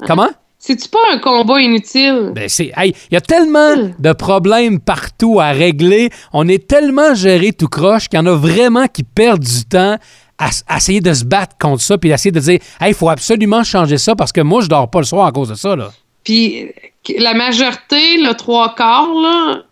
[0.05, 0.27] Comment?
[0.65, 2.31] C'est-tu pas un combat inutile?
[2.33, 6.09] Ben c'est, hey, il y a tellement de problèmes partout à régler.
[6.31, 9.97] On est tellement géré tout croche qu'il y en a vraiment qui perdent du temps
[10.37, 13.65] à, essayer de se battre contre ça puis d'essayer de dire, hey, il faut absolument
[13.65, 15.91] changer ça parce que moi, je dors pas le soir à cause de ça, là.
[16.23, 16.71] Puis
[17.19, 19.63] la majorité, le trois quarts, là,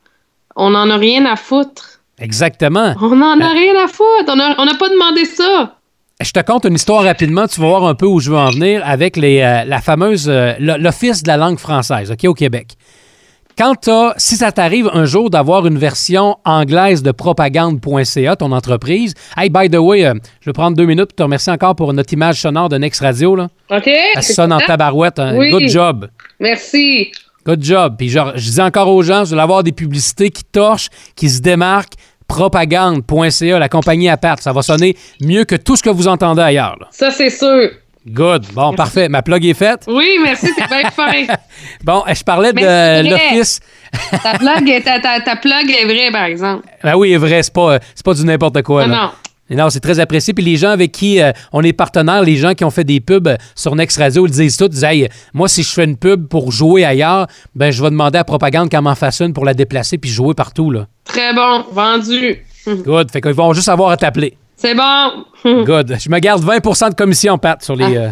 [0.58, 2.02] on en a rien à foutre.
[2.20, 2.96] Exactement.
[3.00, 4.28] On en a rien à foutre.
[4.28, 5.78] On n'a pas demandé ça.
[6.24, 8.52] Je te conte une histoire rapidement, tu vas voir un peu où je veux en
[8.52, 12.74] venir avec les, euh, la fameuse, euh, l'Office de la langue française, OK, au Québec.
[13.58, 19.14] Quand t'as, si ça t'arrive un jour d'avoir une version anglaise de propagande.ca, ton entreprise,
[19.38, 21.92] hey, by the way, euh, je vais prendre deux minutes pour te remercier encore pour
[21.94, 23.50] notre image sonore de Next Radio, là.
[23.70, 23.90] OK?
[24.16, 25.20] Ça sonne en tabarouette.
[25.20, 25.36] hein.
[25.38, 25.50] Oui.
[25.52, 26.08] Good job.
[26.40, 27.12] Merci.
[27.46, 27.96] Good job.
[27.98, 31.30] Puis genre, je dis encore aux gens, je vais avoir des publicités qui torchent, qui
[31.30, 31.94] se démarquent.
[32.32, 34.40] Propagande.ca, la compagnie à part.
[34.40, 36.78] Ça va sonner mieux que tout ce que vous entendez ailleurs.
[36.80, 36.88] là.
[36.92, 37.70] Ça, c'est sûr.
[38.08, 38.48] Good.
[38.54, 39.10] Bon, parfait.
[39.10, 39.84] Ma plug est faite.
[39.88, 41.26] Oui, merci, t'es bien fin.
[41.84, 43.60] Bon, je parlais Mais de c'est l'Office.
[44.24, 46.66] Ta plug, est, ta, ta, ta plug est vraie, par exemple.
[46.84, 48.88] Ben oui, est vrai, c'est pas, c'est pas du n'importe quoi.
[48.88, 49.02] Non, là.
[49.04, 49.12] non.
[49.52, 50.34] Et Non, c'est très apprécié.
[50.34, 53.02] Puis les gens avec qui euh, on est partenaires, les gens qui ont fait des
[53.02, 55.84] pubs euh, sur Next Radio, ils disent tout, ils disent Hey, moi, si je fais
[55.84, 59.34] une pub pour jouer ailleurs, ben je vais demander à Propagande qu'elle m'en fasse une
[59.34, 60.72] pour la déplacer puis jouer partout.
[60.72, 60.88] Là.
[61.04, 61.66] Très bon.
[61.72, 62.38] Vendu.
[62.68, 63.12] Good.
[63.12, 64.38] Fait qu'ils vont juste avoir à t'appeler.
[64.56, 65.26] C'est bon.
[65.66, 65.98] Good.
[66.00, 67.98] Je me garde 20% de commission, Pat, sur les.
[67.98, 68.10] euh,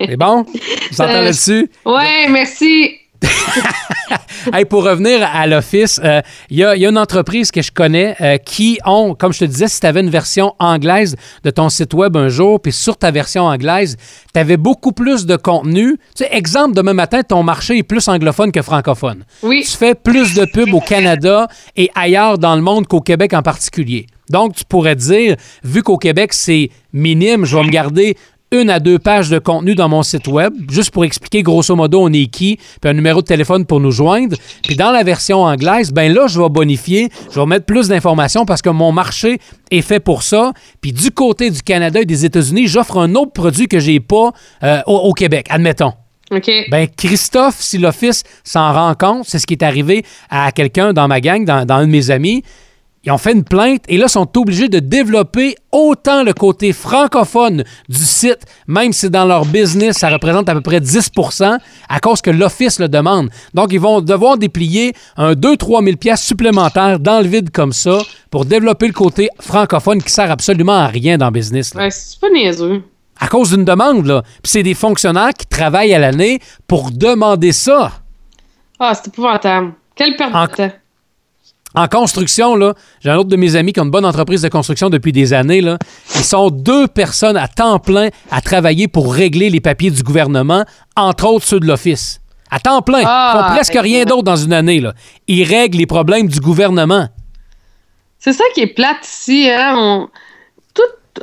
[0.00, 0.44] C'est bon?
[0.44, 1.68] Vous s'entend Euh, là-dessus?
[1.84, 2.92] Ouais, merci.
[4.52, 7.62] Hey, pour revenir à l'Office, euh, il y, a, il y a une entreprise que
[7.62, 11.16] je connais euh, qui ont, comme je te disais, si tu avais une version anglaise
[11.42, 13.96] de ton site web un jour, puis sur ta version anglaise,
[14.32, 15.96] tu avais beaucoup plus de contenu.
[16.14, 19.24] Tu sais, exemple, demain matin, ton marché est plus anglophone que francophone.
[19.42, 19.64] Oui.
[19.68, 23.42] Tu fais plus de pubs au Canada et ailleurs dans le monde qu'au Québec en
[23.42, 24.06] particulier.
[24.30, 28.16] Donc, tu pourrais dire, vu qu'au Québec, c'est minime, je vais me garder
[28.52, 32.00] une à deux pages de contenu dans mon site web, juste pour expliquer grosso modo
[32.00, 34.36] on est qui, puis un numéro de téléphone pour nous joindre.
[34.62, 38.44] Puis dans la version anglaise, ben là, je vais bonifier, je vais mettre plus d'informations
[38.46, 39.38] parce que mon marché
[39.70, 40.52] est fait pour ça.
[40.80, 44.32] Puis du côté du Canada et des États-Unis, j'offre un autre produit que j'ai pas
[44.62, 45.92] euh, au, au Québec, admettons.
[46.30, 46.50] OK.
[46.70, 51.06] Ben, Christophe, si l'Office s'en rend compte, c'est ce qui est arrivé à quelqu'un dans
[51.06, 52.42] ma gang, dans, dans un de mes amis.
[53.06, 57.62] Ils ont fait une plainte et là, sont obligés de développer autant le côté francophone
[57.88, 61.56] du site, même si dans leur business, ça représente à peu près 10%
[61.88, 63.30] à cause que l'Office le demande.
[63.54, 67.98] Donc, ils vont devoir déplier un 2-3 000 pièces supplémentaires dans le vide comme ça
[68.30, 71.74] pour développer le côté francophone qui sert absolument à rien dans le business.
[71.74, 71.82] là.
[71.84, 72.82] Ouais, c'est pas niaiseux.
[73.20, 74.22] À cause d'une demande, là.
[74.42, 77.92] Puis c'est des fonctionnaires qui travaillent à l'année pour demander ça.
[78.80, 79.72] Ah, c'est épouvantable.
[79.94, 80.72] Quelle perte En- de temps.
[81.76, 84.48] En construction, là, j'ai un autre de mes amis qui a une bonne entreprise de
[84.48, 85.60] construction depuis des années.
[85.60, 85.78] Là.
[86.14, 90.64] Ils sont deux personnes à temps plein à travailler pour régler les papiers du gouvernement,
[90.96, 92.20] entre autres ceux de l'Office.
[92.50, 93.02] À temps plein.
[93.04, 94.80] Ah, Ils font presque rien d'autre dans une année.
[94.80, 94.94] Là.
[95.28, 97.08] Ils règlent les problèmes du gouvernement.
[98.18, 99.74] C'est ça qui est plate ici, hein?
[99.76, 100.08] On-
[100.74, 100.82] tout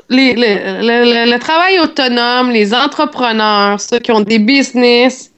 [0.10, 5.32] les- le, le- le- le travail autonome, les entrepreneurs, ceux qui ont des business,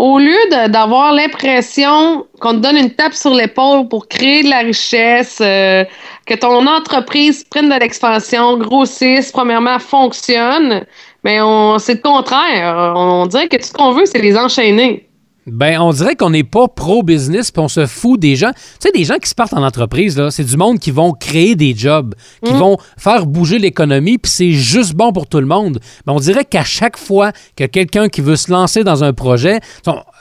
[0.00, 4.60] au lieu d'avoir l'impression qu'on te donne une tape sur l'épaule pour créer de la
[4.60, 5.84] richesse, euh,
[6.24, 10.86] que ton entreprise prenne de l'expansion, grossisse, premièrement, fonctionne,
[11.22, 12.94] mais on c'est le contraire.
[12.96, 15.09] On dirait que tout ce qu'on veut, c'est les enchaîner.
[15.52, 18.52] Ben, on dirait qu'on n'est pas pro-business puis on se fout des gens.
[18.52, 21.12] Tu sais, des gens qui se partent en entreprise, là, c'est du monde qui vont
[21.12, 25.46] créer des jobs, qui vont faire bouger l'économie, puis c'est juste bon pour tout le
[25.46, 25.80] monde.
[26.06, 29.60] Mais on dirait qu'à chaque fois que quelqu'un qui veut se lancer dans un projet,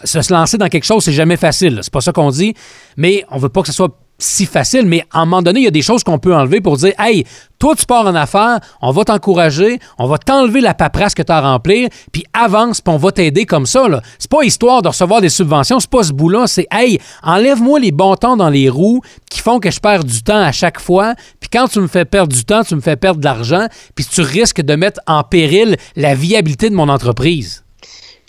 [0.04, 1.80] se lancer dans quelque chose, c'est jamais facile.
[1.82, 2.54] C'est pas ça qu'on dit,
[2.98, 5.64] mais on veut pas que ce soit si facile, mais à un moment donné, il
[5.64, 7.26] y a des choses qu'on peut enlever pour dire Hey,
[7.58, 11.32] toi, tu pars en affaires, on va t'encourager, on va t'enlever la paperasse que tu
[11.32, 13.86] as à remplir, puis avance, puis on va t'aider comme ça.
[14.18, 17.92] C'est pas histoire de recevoir des subventions, c'est pas ce bout-là, c'est Hey, enlève-moi les
[17.92, 21.16] bons temps dans les roues qui font que je perds du temps à chaque fois,
[21.40, 24.06] puis quand tu me fais perdre du temps, tu me fais perdre de l'argent, puis
[24.06, 27.64] tu risques de mettre en péril la viabilité de mon entreprise.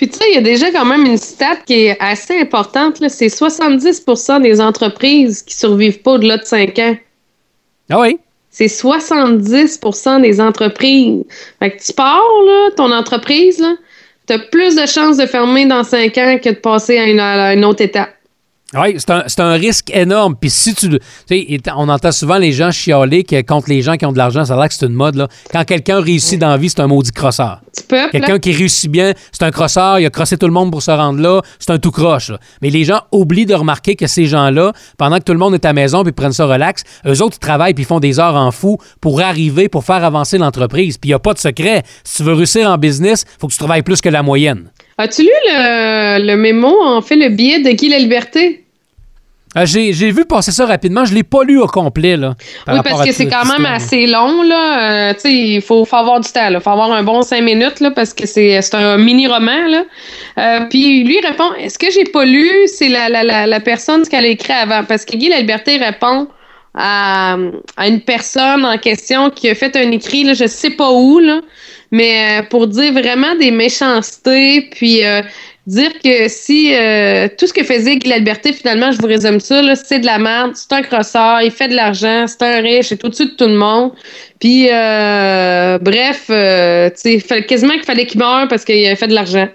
[0.00, 3.00] Puis tu sais, il y a déjà quand même une stat qui est assez importante.
[3.00, 3.10] là.
[3.10, 6.96] C'est 70% des entreprises qui survivent pas au-delà de 5 ans.
[7.90, 8.18] Ah oui?
[8.48, 11.22] C'est 70% des entreprises.
[11.58, 13.62] Fait que tu pars, là, ton entreprise,
[14.26, 17.20] tu as plus de chances de fermer dans 5 ans que de passer à une,
[17.20, 18.14] à une autre étape.
[18.72, 20.36] Oui, c'est un, un risque énorme.
[20.40, 20.88] Puis si tu.
[20.88, 24.18] Tu sais, on entend souvent les gens chialer que contre les gens qui ont de
[24.18, 25.16] l'argent, ça a l'air que c'est une mode.
[25.16, 25.26] Là.
[25.52, 27.62] Quand quelqu'un réussit dans la vie, c'est un maudit crosseur.
[27.76, 30.52] Tu peux, là, Quelqu'un qui réussit bien, c'est un crosseur, il a crossé tout le
[30.52, 32.30] monde pour se rendre là, c'est un tout croche.
[32.62, 35.64] Mais les gens oublient de remarquer que ces gens-là, pendant que tout le monde est
[35.64, 38.36] à la maison puis prennent ça relax, eux autres ils travaillent puis font des heures
[38.36, 40.96] en fou pour arriver, pour faire avancer l'entreprise.
[40.96, 41.82] Puis il n'y a pas de secret.
[42.04, 44.70] Si tu veux réussir en business, faut que tu travailles plus que la moyenne.
[45.00, 48.64] As-tu lu le, le mémo, en fait, le billet de Guy La Liberté?
[49.56, 52.16] Euh, J'ai vu passer ça rapidement, je ne l'ai pas lu au complet.
[52.16, 52.36] Là,
[52.66, 55.10] par oui, parce que c'est quand même assez long, là.
[55.10, 56.60] Euh, il faut, faut avoir du temps, là.
[56.60, 59.84] faut avoir un bon cinq minutes, là, parce que c'est un mini-roman, là.
[60.38, 62.48] Euh, puis lui il répond, est-ce que j'ai pas lu?
[62.66, 64.84] C'est la, la, la, la personne, qu'elle a écrit avant?
[64.84, 66.28] Parce que Guy La Liberté répond
[66.74, 67.36] à,
[67.76, 71.18] à une personne en question qui a fait un écrit, là, je sais pas où,
[71.18, 71.40] là,
[71.90, 75.22] mais euh, pour dire vraiment des méchancetés, puis euh,
[75.70, 79.62] dire que si euh, tout ce que faisait Guy Liberté, finalement, je vous résume ça,
[79.76, 82.94] c'est de la merde, c'est un crosseur, il fait de l'argent, c'est un riche, il
[82.94, 83.92] est au-dessus de tout le monde.
[84.40, 89.08] Puis, euh, bref, euh, tu sais, quasiment qu'il fallait qu'il meure parce qu'il avait fait
[89.08, 89.48] de l'argent.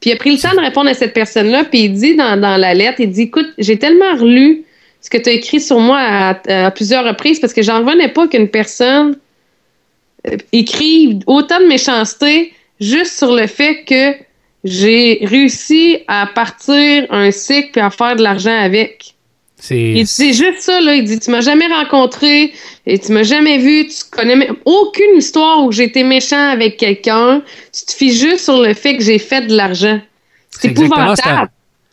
[0.00, 2.40] Puis il a pris le temps de répondre à cette personne-là, puis il dit dans,
[2.40, 4.64] dans la lettre, il dit, écoute, j'ai tellement relu
[5.00, 8.08] ce que tu as écrit sur moi à, à plusieurs reprises parce que j'en revenais
[8.08, 9.16] pas qu'une personne
[10.32, 14.14] euh, écrive autant de méchanceté juste sur le fait que
[14.64, 19.14] j'ai réussi à partir un cycle puis à faire de l'argent avec.
[19.60, 20.94] C'est juste ça, là.
[20.94, 22.52] Il dit Tu m'as jamais rencontré
[22.86, 27.42] et tu m'as jamais vu, tu connais aucune histoire où j'ai été méchant avec quelqu'un.
[27.76, 30.00] Tu te fies juste sur le fait que j'ai fait de l'argent.
[30.50, 31.50] C'est exactement, c'est un- épouvantable.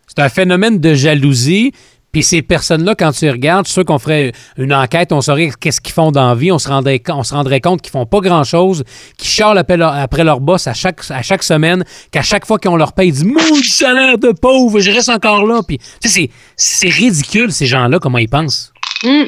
[0.08, 1.74] C'est un phénomène de jalousie.
[2.15, 5.82] Puis ces personnes-là, quand tu les regardes, sûr qu'on ferait une enquête, on saurait qu'est-ce
[5.82, 8.21] qu'ils font dans la vie, on se rendrait, on se rendrait compte qu'ils font pas
[8.21, 8.86] grand-chose,
[9.17, 12.93] qu'ils charlent après leur, boss à chaque, à chaque semaine, qu'à chaque fois qu'on leur
[12.93, 16.88] paye, ils disent «Maudit salaire de pauvre, je reste encore là.» Puis, tu sais, c'est-
[16.88, 18.71] ridicule, ces gens-là, comment ils pensent.
[19.04, 19.28] Hum.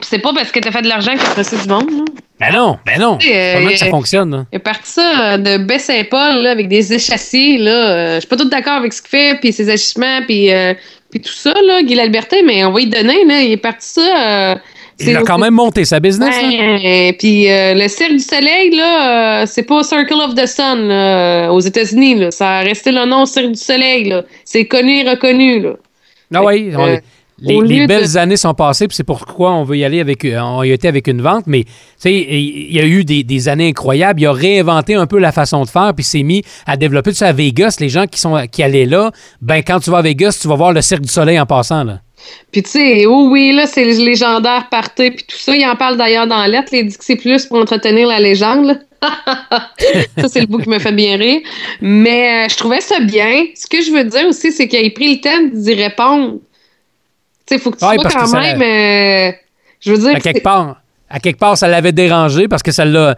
[0.00, 1.90] C'est pas parce que t'as fait de l'argent que tu reçu du monde.
[1.90, 2.04] Là.
[2.38, 3.18] Ben non, ben non.
[3.28, 4.30] Euh, même que ça fonctionne.
[4.30, 4.46] là.
[4.52, 7.58] Il a parti ça euh, de Baie-Saint-Paul là, avec des échassiers.
[7.58, 7.90] Là.
[7.90, 10.72] Euh, je suis pas tout d'accord avec ce qu'il fait, puis ses agissements, puis, euh,
[11.12, 13.24] puis tout ça, là, Guy Lalberté, mais on va y donner.
[13.24, 13.40] Là.
[13.42, 14.00] Il est parti ça.
[14.52, 14.54] euh,
[14.98, 16.34] Il a quand même monté sa business.
[16.42, 16.48] là.
[16.48, 20.88] Ouais, puis euh, le Cirque du Soleil, là, euh, c'est pas Circle of the Sun
[20.88, 22.14] là, aux États-Unis.
[22.16, 22.30] Là.
[22.30, 24.04] Ça a resté le nom Cirque du Soleil.
[24.08, 24.22] là.
[24.44, 25.60] C'est connu et reconnu.
[25.60, 25.72] Là.
[26.34, 26.96] Ah oui, Euh,
[27.42, 30.38] les, belles de- années sont passées, puis c'est pourquoi on veut y aller avec, euh,
[30.40, 33.48] on y été avec une vente, mais tu sais, il y a eu des, des
[33.48, 34.20] années incroyables.
[34.20, 37.10] Il a réinventé un peu la façon de faire, puis s'est mis à développer.
[37.10, 39.98] Tu sais, à Vegas, les gens qui sont qui allaient là, ben quand tu vas
[39.98, 42.00] à Vegas, tu vas voir le Cirque du Soleil en passant là.
[42.52, 45.56] Puis tu sais, oh oui, là, c'est légendaire party, puis tout ça.
[45.56, 46.72] Il en parle d'ailleurs dans la lettre.
[46.72, 48.66] Il dit que c'est plus pour entretenir la légende.
[48.66, 48.74] là.
[50.18, 51.40] ça, c'est le bout qui me fait bien rire.
[51.80, 53.46] Mais euh, je trouvais ça bien.
[53.54, 56.38] Ce que je veux dire aussi, c'est qu'il a pris le temps d'y répondre.
[57.46, 58.62] Tu sais, il faut que tu Ouais, sois quand ça- même...
[58.62, 59.32] euh,
[59.80, 60.10] je veux dire...
[60.10, 63.16] À que quelque part, à quelque part, ça l'avait dérangé parce que ça l'a.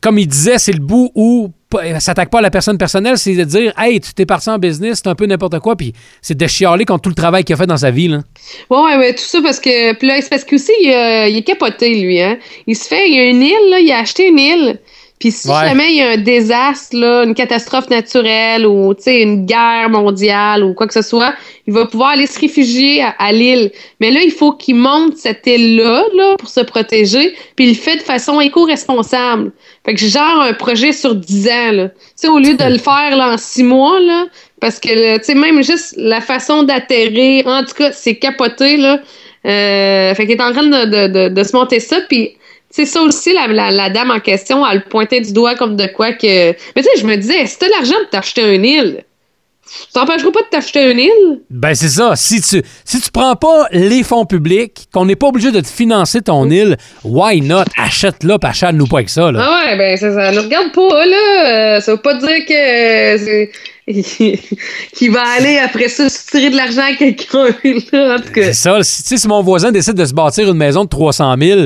[0.00, 1.50] Comme il disait, c'est le bout où
[2.00, 5.00] s'attaque pas à la personne personnelle, c'est de dire Hey, tu t'es parti en business,
[5.04, 7.58] c'est un peu n'importe quoi, puis c'est de chialer contre tout le travail qu'il a
[7.58, 8.08] fait dans sa vie.
[8.08, 8.22] Là.
[8.70, 9.92] Ouais, ouais, ouais, tout ça parce que.
[9.94, 10.88] Puis là, c'est parce qu'aussi, il,
[11.30, 12.38] il est capoté, lui, hein.
[12.66, 13.08] Il se fait.
[13.08, 14.80] Il y a une île, là, il a acheté une île.
[15.18, 15.66] Puis si Ouais.
[15.68, 19.88] jamais il y a un désastre, là, une catastrophe naturelle ou, tu sais, une guerre
[19.90, 21.34] mondiale ou quoi que ce soit,
[21.66, 23.72] il va pouvoir aller se réfugier à, à l'île.
[24.00, 27.74] Mais là, il faut qu'il monte cette île-là, là, pour se protéger, puis il le
[27.74, 29.50] fait de façon éco-responsable.
[29.84, 31.88] Fait que genre un projet sur 10 ans, là.
[31.88, 34.26] Tu sais, au lieu de le faire, là, en 6 mois, là,
[34.60, 39.00] parce que, sais, même juste la façon d'atterrir, en tout cas, c'est capoté, là.
[39.46, 42.32] Euh, fait qu'il est en train de, de, de, de se monter ça, puis
[42.70, 45.76] c'est ça aussi, la, la, la dame en question, elle le pointait du doigt comme
[45.76, 46.50] de quoi que...
[46.52, 49.04] Mais tu sais, je me disais, si t'as l'argent de t'acheter une île,
[49.92, 51.40] t'empêcheras pas de t'acheter une île?
[51.50, 52.14] Ben, c'est ça.
[52.16, 55.66] Si tu, si tu prends pas les fonds publics, qu'on n'est pas obligé de te
[55.66, 57.64] financer ton île, why not?
[57.76, 59.30] Achète-la, puis achète-nous pas avec ça.
[59.32, 59.40] Là.
[59.42, 61.76] Ah ouais, ben ça, ça ne regarde pas, là.
[61.76, 63.14] Euh, ça veut pas dire que...
[63.14, 63.50] euh, c'est-
[64.94, 67.46] qu'il va aller après ça soutirer de l'argent à quelqu'un,
[67.92, 68.42] là, en tout cas.
[68.42, 68.82] C'est ça.
[68.82, 71.60] Si, tu sais, si mon voisin décide de se bâtir une maison de 300 000,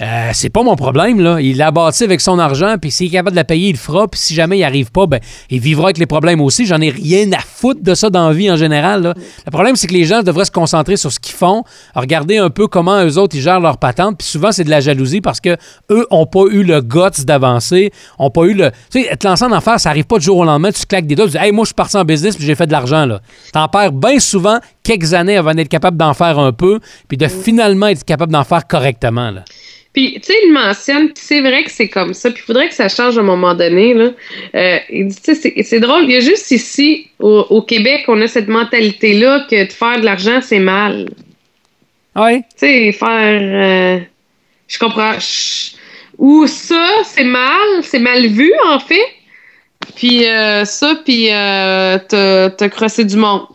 [0.00, 1.20] euh, c'est pas mon problème.
[1.20, 1.40] Là.
[1.40, 3.78] Il l'a bâti avec son argent, puis s'il est capable de la payer, il le
[3.78, 4.06] fera.
[4.08, 6.66] Puis si jamais il arrive pas, ben, il vivra avec les problèmes aussi.
[6.66, 9.02] J'en ai rien à foutre de ça dans la vie en général.
[9.02, 9.14] là.
[9.46, 12.50] Le problème, c'est que les gens devraient se concentrer sur ce qu'ils font, regarder un
[12.50, 14.18] peu comment eux autres ils gèrent leur patente.
[14.18, 15.56] Puis souvent, c'est de la jalousie parce que
[15.90, 18.70] eux ont pas eu le guts d'avancer, ont pas eu le.
[18.90, 20.72] Tu sais, te lancer en affaires, ça arrive pas du jour au lendemain.
[20.72, 22.54] Tu claques des doigts, tu dis, hey, moi, je suis parti en business, puis j'ai
[22.54, 23.06] fait de l'argent.
[23.06, 23.20] là.
[23.52, 27.26] T'en perds bien souvent quelques années avant d'être capable d'en faire un peu, puis de
[27.28, 29.30] finalement être capable d'en faire correctement.
[29.30, 29.42] Là.
[29.96, 32.68] Puis, tu sais, il mentionne, puis c'est vrai que c'est comme ça, puis il faudrait
[32.68, 34.10] que ça change à un moment donné, là.
[34.54, 38.04] Euh, il dit, tu sais, c'est- drôle, il y a juste ici, au, au Québec,
[38.08, 41.08] on a cette mentalité-là que de faire de l'argent, c'est mal.
[42.14, 42.40] Ouais.
[42.40, 43.40] Tu sais, faire...
[43.40, 44.00] euh,
[44.68, 45.14] je comprends.
[45.18, 45.76] je-
[46.18, 49.00] ou ça, c'est mal, c'est mal vu, en fait.
[49.96, 53.46] Puis euh, ça, puis t'as t'as crossé du monde.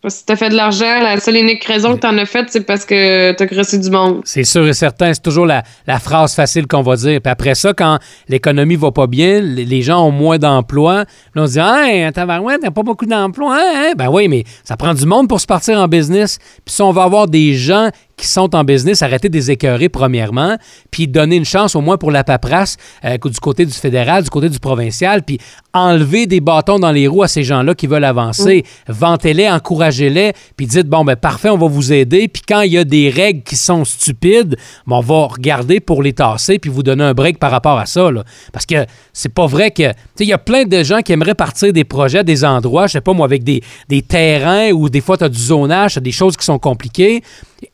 [0.00, 2.60] Que t'as fait de l'argent, la seule et unique raison que t'en as fait, c'est
[2.60, 4.20] parce que t'as crossé du monde.
[4.24, 5.64] C'est sûr et certain, c'est toujours la,
[5.98, 7.20] phrase facile qu'on va dire.
[7.20, 10.98] Puis après ça, quand l'économie va pas bien, les, gens ont moins d'emplois,
[11.34, 13.94] là, on se dit Hey, tabarouette, t'as pas beaucoup d'emplois, hein?
[13.96, 16.38] Ben oui, mais ça prend du monde pour se partir en business.
[16.64, 19.88] Puis si on va avoir des gens qui sont en business, arrêter de les écœurer
[19.88, 20.58] premièrement,
[20.90, 24.30] puis donner une chance au moins pour la paperasse euh, du côté du fédéral, du
[24.30, 25.38] côté du provincial, puis
[25.72, 28.64] enlever des bâtons dans les roues à ces gens-là qui veulent avancer.
[28.88, 32.78] Vantez-les, encouragez-les, puis dites, bon, ben parfait, on va vous aider, puis quand il y
[32.78, 36.82] a des règles qui sont stupides, ben, on va regarder pour les tasser, puis vous
[36.82, 38.10] donner un break par rapport à ça.
[38.10, 38.24] là.
[38.52, 39.88] Parce que c'est pas vrai que...
[39.88, 42.88] Tu sais, il y a plein de gens qui aimeraient partir des projets, des endroits,
[42.88, 45.94] je sais pas moi, avec des, des terrains ou des fois tu as du zonage,
[45.94, 47.22] t'as des choses qui sont compliquées.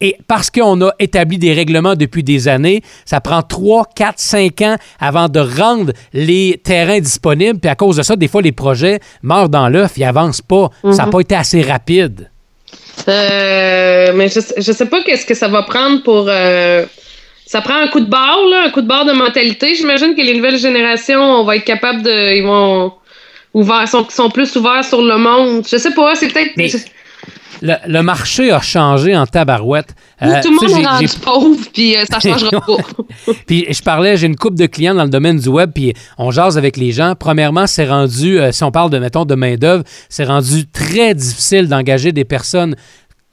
[0.01, 4.61] Et parce qu'on a établi des règlements depuis des années, ça prend 3, 4, 5
[4.62, 7.59] ans avant de rendre les terrains disponibles.
[7.61, 10.70] Puis à cause de ça, des fois, les projets meurent dans l'œuf, ils avancent pas.
[10.92, 12.31] Ça n'a pas été assez rapide.
[13.09, 16.27] Euh, mais je, je sais pas qu'est-ce que ça va prendre pour.
[16.29, 16.85] euh,
[17.47, 19.75] ça prend un coup de barre, là, un coup de barre de mentalité.
[19.75, 22.37] J'imagine que les nouvelles générations, on va être capable de.
[22.37, 22.92] Ils vont.
[23.53, 25.64] Ouverts, sont, sont plus ouverts sur le monde.
[25.70, 26.57] Je sais pas, c'est peut-être.
[27.66, 29.94] Le, le marché a changé en tabarouette.
[30.20, 32.77] Ou Euh, tout le monde est rendu pauvre, puis euh, ça changera pas.
[33.46, 36.31] Puis je parlais, j'ai une coupe de clients dans le domaine du web, puis on
[36.31, 37.14] jase avec les gens.
[37.18, 41.66] Premièrement, c'est rendu, euh, si on parle de, mettons, de main-d'œuvre, c'est rendu très difficile
[41.68, 42.77] d'engager des personnes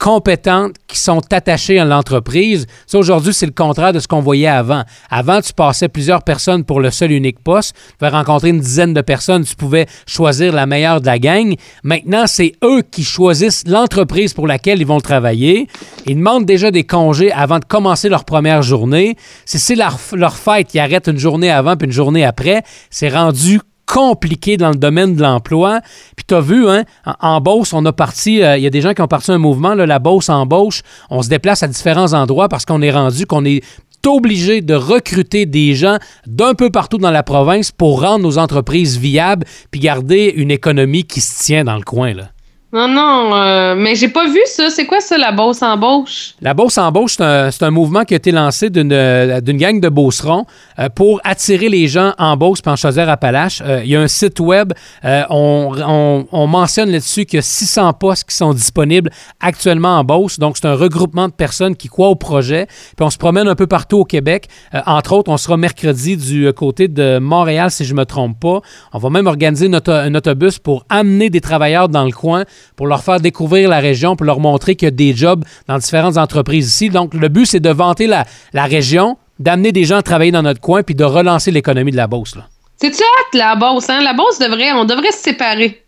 [0.02, 2.66] compétentes qui sont attachées à l'entreprise.
[2.88, 4.82] Ça, aujourd'hui, c'est le contraire de ce qu'on voyait avant.
[5.08, 7.76] Avant, tu passais plusieurs personnes pour le seul unique poste.
[7.76, 11.54] Tu pouvais rencontrer une dizaine de personnes, tu pouvais choisir la meilleure de la gang.
[11.84, 15.68] Maintenant, c'est eux qui choisissent l'entreprise pour laquelle ils vont travailler.
[16.04, 19.16] Ils demandent déjà des congés avant de commencer leur première journée.
[19.44, 22.64] Si c'est leur, leur fête, ils arrêtent une journée avant puis une journée après.
[22.90, 25.80] C'est rendu compliqué dans le domaine de l'emploi.
[26.16, 26.84] Puis tu as vu, hein,
[27.20, 29.38] en, Beauce, on a parti, euh, il y a des gens qui ont parti un
[29.38, 30.82] mouvement, là, la Beauce en Beauce.
[31.10, 33.62] On se déplace à différents endroits parce qu'on est rendu qu'on est
[34.06, 38.98] obligé de recruter des gens d'un peu partout dans la province pour rendre nos entreprises
[38.98, 42.12] viables puis garder une économie qui se tient dans le coin.
[42.14, 42.30] Là.
[42.74, 44.70] Non, non, euh, mais j'ai pas vu ça.
[44.70, 46.32] C'est quoi ça, la Beauce embauche?
[46.40, 50.46] La Beauce embauche, c'est un, mouvement qui a été lancé d'une euh, gang de Beaucerons
[50.78, 53.62] euh, pour attirer les gens en Beauce puis en Chaudière-Appalaches.
[53.84, 54.72] Il y a un site web,
[55.04, 60.04] on, on- on mentionne là-dessus qu'il y a 600 postes qui sont disponibles actuellement en
[60.04, 60.38] Beauce.
[60.38, 62.66] Donc, c'est un regroupement de personnes qui croient au projet.
[62.96, 64.48] Puis on se promène un peu partout au Québec.
[64.86, 68.60] Entre autres, on sera mercredi du côté de Montréal, si je me trompe pas.
[68.94, 72.44] On va même organiser un autobus pour amener des travailleurs dans le coin,
[72.76, 75.78] pour leur faire découvrir la région, pour leur montrer qu'il y a des jobs dans
[75.78, 76.88] différentes entreprises ici.
[76.90, 80.42] Donc, le but, c'est de vanter la, la région, d'amener des gens à travailler dans
[80.42, 82.36] notre coin, puis de relancer l'économie de la Beauce.
[82.36, 82.48] là.
[82.76, 84.00] C'est ça, la Beauce, hein?
[84.02, 85.78] La Beauce devrait, on devrait se séparer.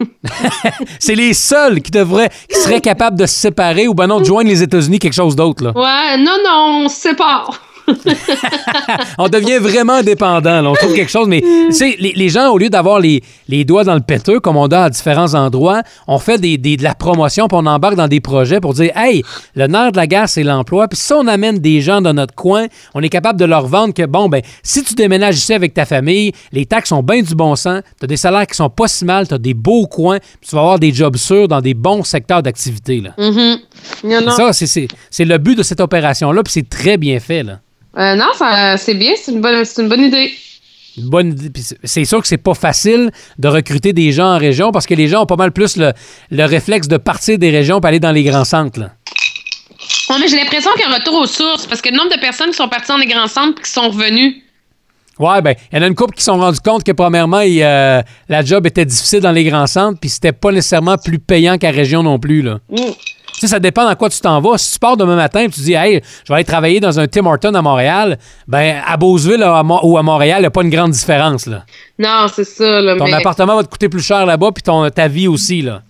[0.98, 4.24] C'est les seuls qui devraient, qui seraient capables de se séparer ou ben non, de
[4.24, 5.62] joindre les États-Unis, quelque chose d'autre.
[5.64, 5.72] là.
[5.74, 7.60] Ouais, non, non, on se sépare.
[9.18, 10.60] On devient vraiment indépendant.
[10.62, 10.70] là.
[10.70, 13.64] On trouve quelque chose, mais tu sais, les, les gens, au lieu d'avoir les, les
[13.64, 16.82] doigts dans le péteux, comme on a à différents endroits, on fait des, des- de
[16.82, 19.22] la promotion, puis on embarque dans des projets pour dire Hey,
[19.54, 20.88] le nerf de la guerre, c'est l'emploi.
[20.88, 23.94] Puis si on amène des gens dans notre coin, on est capable de leur vendre
[23.94, 27.34] que, bon, ben, si tu déménages ici avec ta famille, les taxes sont bien du
[27.34, 29.86] bon sens, tu as des salaires qui sont pas si mal, tu as des beaux
[29.86, 33.00] coins, puis tu vas avoir des jobs sûrs dans des bons secteurs d'activité.
[33.00, 33.10] là.
[33.18, 33.58] Mhm.
[34.04, 34.30] Non, non.
[34.32, 37.42] Ça, c'est- c'est c'est le but de cette opération-là, puis c'est très bien fait.
[37.42, 37.60] Là.
[37.98, 40.32] Euh, non, ça- c'est bien, c'est une, bonne, une bonne idée.
[40.96, 41.36] Une bonne
[41.84, 45.08] c'est- sûr que c'est pas facile de recruter des gens en région parce que les
[45.08, 45.92] gens ont pas mal plus le,
[46.30, 48.78] le réflexe de partir des régions pour aller dans les grands centres.
[48.80, 48.90] là.
[50.10, 52.10] Ouais, mais j'ai l'impression qu'il y a un retour aux sources parce que le nombre
[52.14, 54.42] de personnes qui sont parties dans les grands centres et qui sont revenues.
[55.18, 57.40] Ouais, ben, il y en a une couple qui se sont rendus compte que, premièrement,
[57.40, 61.18] il, euh, la job était difficile dans les grands centres, puis c'était pas nécessairement plus
[61.18, 62.40] payant qu'à région non plus.
[62.42, 62.58] Là.
[62.74, 62.82] Tu
[63.46, 64.58] sais, ça dépend dans quoi tu t'en vas.
[64.58, 67.06] Si tu pars demain matin et tu dis, hey, je vais aller travailler dans un
[67.06, 69.44] Tim Horton à Montréal, ben, à Beauceville
[69.82, 71.46] ou à Montréal, il n'y a pas une grande différence.
[71.46, 71.64] Là.
[71.98, 72.96] Non, c'est ça, là.
[72.96, 73.14] Ton mais...
[73.14, 75.62] appartement va te coûter plus cher là-bas, puis ton, ta vie aussi.
[75.62, 75.82] Là.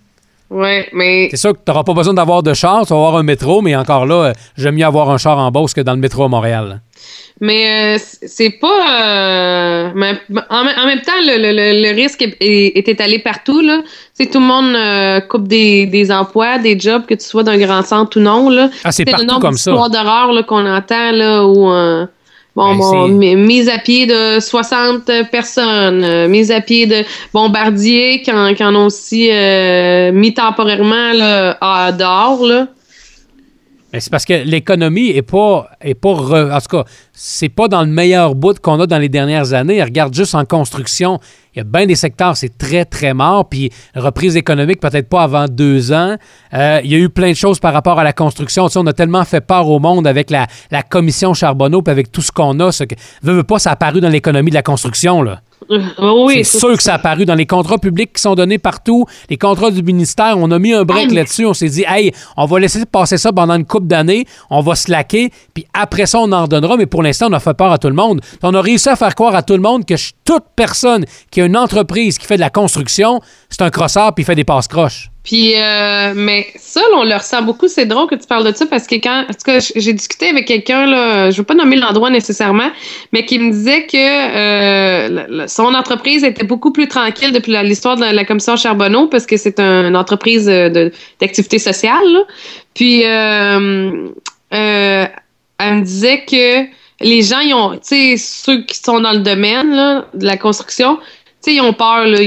[0.51, 1.29] Ouais, mais.
[1.31, 3.63] C'est sûr que tu n'auras pas besoin d'avoir de char, tu vas avoir un métro,
[3.63, 6.25] mais encore là, euh, j'aime mieux avoir un char en Beauce que dans le métro
[6.25, 6.81] à Montréal.
[7.41, 9.03] Mais euh, c'est pas.
[9.03, 10.13] euh, mais
[10.51, 13.61] en, même- en même temps, le, le- le- risque est, est- étalé partout.
[13.61, 13.79] Là.
[14.19, 17.43] Tu sais, tout le monde euh, coupe des, des emplois, des jobs, que tu sois
[17.45, 18.51] d'un grand centre ou non.
[18.51, 18.69] Là.
[18.85, 19.71] Ah, c'est partout comme ça.
[19.71, 21.71] d'histoires d'horreur là, qu'on entend, là, où.
[22.57, 27.05] Bon, Ben, bon, mi- mise à pied de 60 personnes, euh, mise à pied de
[27.33, 32.45] bombardiers qui en, qui en ont aussi euh, mis temporairement là, à dehors.
[32.45, 32.67] Là.
[33.93, 37.67] Mais c'est parce que l'économie est pas, est pas re- en tout cas, c'est pas
[37.69, 39.83] dans le meilleur bout qu'on a dans les dernières années.
[39.83, 41.19] Regarde juste en construction,
[41.55, 43.49] il y a bien des secteurs, c'est très, très mort.
[43.49, 46.17] Puis reprise économique, peut-être pas avant deux ans.
[46.55, 48.69] Euh, il y a eu plein de choses par rapport à la construction.
[48.69, 52.13] Tu on a tellement fait peur au monde avec la, la commission Charbonneau, puis avec
[52.13, 52.73] tout ce qu'on a.
[52.73, 55.41] Ce que, veux, veux pas, ça a apparu dans l'économie de la construction, là.
[55.71, 58.59] Euh, oui, c'est sûr que ça a apparu dans les contrats publics qui sont donnés
[58.59, 60.37] partout, les contrats du ministère.
[60.39, 61.47] On a mis un break Ah, là-dessus.
[61.47, 64.75] On s'est dit, hey, on va laisser passer ça pendant une couple d'années, on va
[64.75, 66.77] se laquer, puis après ça, on en redonnera.
[66.77, 68.21] Mais pour l'instant, on a fait peur à tout le monde.
[68.21, 69.95] Puis on a réussi à faire croire à tout le monde que
[70.25, 74.23] toute personne qui a une entreprise qui fait de la construction, c'est un crosseur puis
[74.23, 75.11] il fait des passe-croches.
[75.23, 77.69] Puis, euh, mais ça, on le ressent beaucoup.
[77.69, 80.29] C'est drôle que tu parles de ça parce que quand, en tout cas, j'ai discuté
[80.31, 82.71] avec quelqu'un, là, je veux pas nommer l'endroit nécessairement,
[83.13, 88.05] mais qui me disait que euh, son entreprise était beaucoup plus tranquille depuis l'histoire de
[88.05, 92.03] la, commission Charbonneau parce que c'est un- une entreprise euh, d'activité sociale.
[92.13, 92.21] là.
[92.73, 94.09] Puis, euh,
[94.55, 95.07] euh,
[95.59, 96.65] elle me disait que
[97.03, 100.39] les gens, ils ont, tu sais, ceux qui sont dans le domaine là, de la
[100.39, 101.03] construction, tu
[101.51, 102.07] sais, ils ont peur.
[102.07, 102.19] Là,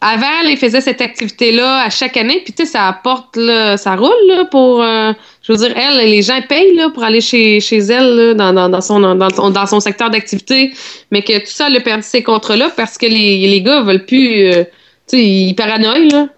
[0.00, 3.76] avant, là, ils faisaient cette activité-là à chaque année, puis tu sais, ça apporte, là,
[3.76, 7.20] ça roule là, pour, euh, je veux dire, elle, les gens payent là, pour aller
[7.20, 10.72] chez, chez elle là, dans, dans, dans, son, dans, son- dans son secteur d'activité,
[11.10, 14.04] mais que tout ça, elle a perdu ces contrats-là parce que les, les gars veulent
[14.04, 14.64] plus, euh,
[15.08, 16.28] tu sais, ils paranoïent, là.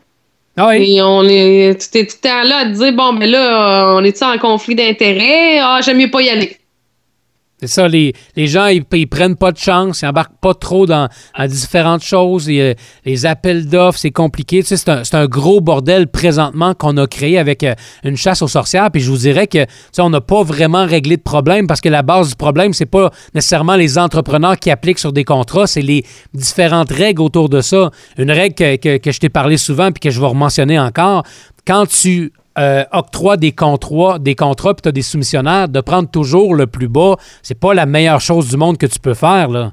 [0.61, 0.97] Ah oui.
[0.97, 4.05] Et on est, tout le temps là à te dire, bon, mais là, euh, on
[4.05, 5.61] est-tu en conflit d'intérêts?
[5.61, 6.58] Ah, j'aime mieux pas y aller.
[7.61, 10.87] C'est ça, les, les gens, ils, ils prennent pas de chance, ils embarquent pas trop
[10.87, 11.09] dans,
[11.49, 12.49] différentes choses.
[12.49, 14.62] Les appels d'offres, c'est compliqué.
[14.62, 18.42] Tu sais, c'est un, un gros bordel présentement qu'on a créé avec euh, une chasse
[18.42, 18.90] aux sorcières.
[18.92, 21.81] Puis je vous dirais que, tu sais, on n'a pas vraiment réglé de problème parce
[21.81, 25.66] que la base du problème, c'est pas nécessairement les entrepreneurs qui appliquent sur des contrats,
[25.66, 27.90] c'est les différentes règles autour de ça.
[28.18, 31.25] Une règle que, que- que je t'ai parlé souvent puis que je vais mentionner encore.
[31.66, 36.11] Quand tu euh, octroies des contrats, des contrats puis tu as des soumissionnaires, de prendre
[36.11, 39.49] toujours le plus bas, c'est pas la meilleure chose du monde que tu peux faire,
[39.49, 39.73] là.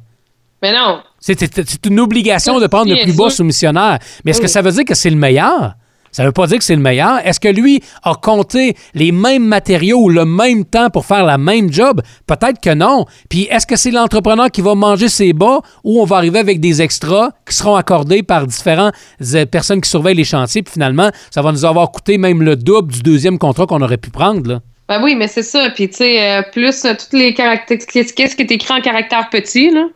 [0.61, 1.01] Mais non.
[1.19, 3.99] C'est une obligation de prendre le plus bas soumissionnaire.
[4.23, 5.73] Mais est-ce que ça veut dire que c'est le meilleur?
[6.15, 7.19] Ça veut pas dire que c'est le meilleur.
[7.27, 11.37] Est-ce que lui a compté les mêmes matériaux ou le même temps pour faire la
[11.37, 12.01] même job?
[12.25, 13.05] Peut-être que non.
[13.27, 16.61] Puis est-ce que c'est l'entrepreneur qui va manger ses bas ou on va arriver avec
[16.61, 18.93] des extras qui seront accordés par différentes
[19.33, 20.63] euh, personnes qui surveillent les chantiers?
[20.63, 23.97] Puis finalement, ça va nous avoir coûté même le double du deuxième contrat qu'on aurait
[23.97, 24.49] pu prendre.
[24.49, 24.61] Là.
[24.87, 25.69] Ben oui, mais c'est ça.
[25.71, 27.77] Puis, tu sais, euh, plus euh, toutes les caractères.
[27.91, 29.87] Qu'est-ce qui est écrit en caractère petit, là?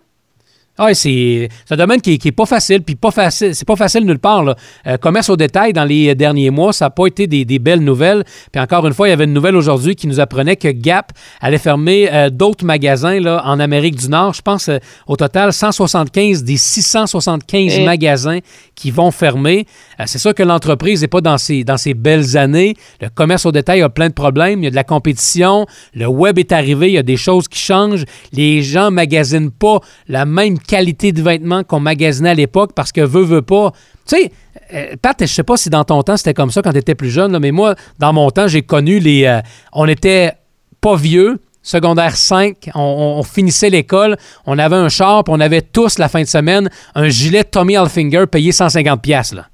[0.82, 4.06] Ah, c'est un domaine qui, qui est pas facile, puis pas facile, c'est pas facile
[4.06, 4.46] nulle part.
[4.46, 4.56] Là.
[4.88, 7.84] Euh, commerce au détail, dans les derniers mois, ça n'a pas été des, des, belles
[7.84, 8.24] nouvelles.
[8.50, 11.12] Puis encore une fois, il y avait une nouvelle aujourd'hui qui nous apprenait que Gap
[11.42, 14.34] allait fermer euh, d'autres magasins là, en Amérique du Nord.
[14.36, 18.40] Je pense euh, au total 175 des 675 Et- magasins
[18.74, 19.66] qui vont fermer.
[20.00, 22.76] Euh, c'est sûr que l'entreprise n'est pas dans ses, dans ses belles années.
[23.02, 24.60] Le commerce au détail a plein de problèmes.
[24.62, 25.66] Il y a de la compétition.
[25.94, 26.88] Le web est arrivé.
[26.88, 28.06] Il y a des choses qui changent.
[28.32, 33.02] Les gens magasinent pas la même qualité de vêtements qu'on magasinait à l'époque parce que
[33.02, 33.72] veut, veut pas.
[34.08, 34.32] Tu sais,
[34.74, 36.94] euh, Pat, je sais pas si dans ton temps c'était comme ça quand tu étais
[36.94, 39.26] plus jeune, là, mais moi, dans mon temps, j'ai connu les.
[39.26, 39.42] euh,
[39.74, 40.34] on était
[40.80, 41.40] pas vieux.
[41.62, 44.16] Secondaire 5, on, finissait l'école,
[44.46, 47.74] on avait un char, puis on avait tous la fin de semaine un gilet Tommy
[47.74, 49.46] Hilfiger payé 150 pièces là.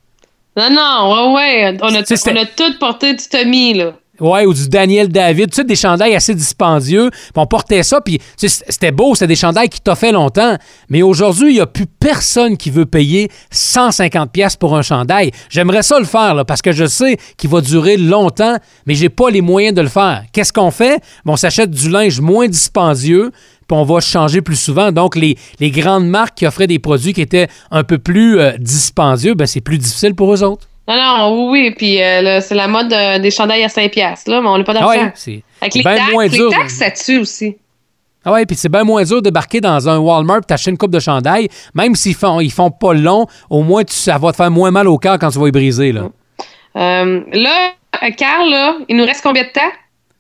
[0.56, 1.78] Non, non, ouais, ouais.
[1.82, 3.94] On a, on a tout porté du Tommy, là.
[4.20, 7.10] Ouais, ou du Daniel David, tu sais, des chandails assez dispendieux.
[7.36, 10.58] On portait ça, puis c'était beau, c'était des chandails qui t'offraient longtemps.
[10.90, 15.32] Mais aujourd'hui, il n'y a plus personne qui veut payer 150 pièces pour un chandail.
[15.50, 19.10] J'aimerais ça le faire, là, parce que je sais qu'il va durer longtemps, mais j'ai
[19.10, 20.24] pas les moyens de le faire.
[20.32, 21.02] Qu'est-ce qu'on fait?
[21.26, 23.32] On s'achète du linge moins dispendieux,
[23.68, 24.92] puis on va changer plus souvent.
[24.92, 28.54] Donc, les, les grandes marques qui offraient des produits qui étaient un peu plus euh,
[28.60, 30.68] dispendieux, ben, c'est plus difficile pour eux autres.
[30.88, 31.72] Non, non, oui, oui.
[31.76, 34.58] Puis euh, là, c'est la mode euh, des chandails à 5 piastres, là, mais on
[34.58, 35.02] n'a pas Ah d'argent.
[35.06, 36.50] ouais, c'est Avec les taxes, moins les dur.
[36.52, 37.58] taxes, ça tue aussi.
[38.24, 40.78] Ah ouais, puis c'est bien moins dur de débarquer dans un Walmart et t'acheter une
[40.78, 41.48] coupe de chandail.
[41.76, 44.72] Même s'ils font, ils font pas long, au moins tu, ça va te faire moins
[44.72, 45.92] mal au cœur quand tu vas y briser.
[45.92, 46.10] Là,
[46.76, 47.72] Euh, là,
[48.04, 49.62] euh, Carl, là, il nous reste combien de temps?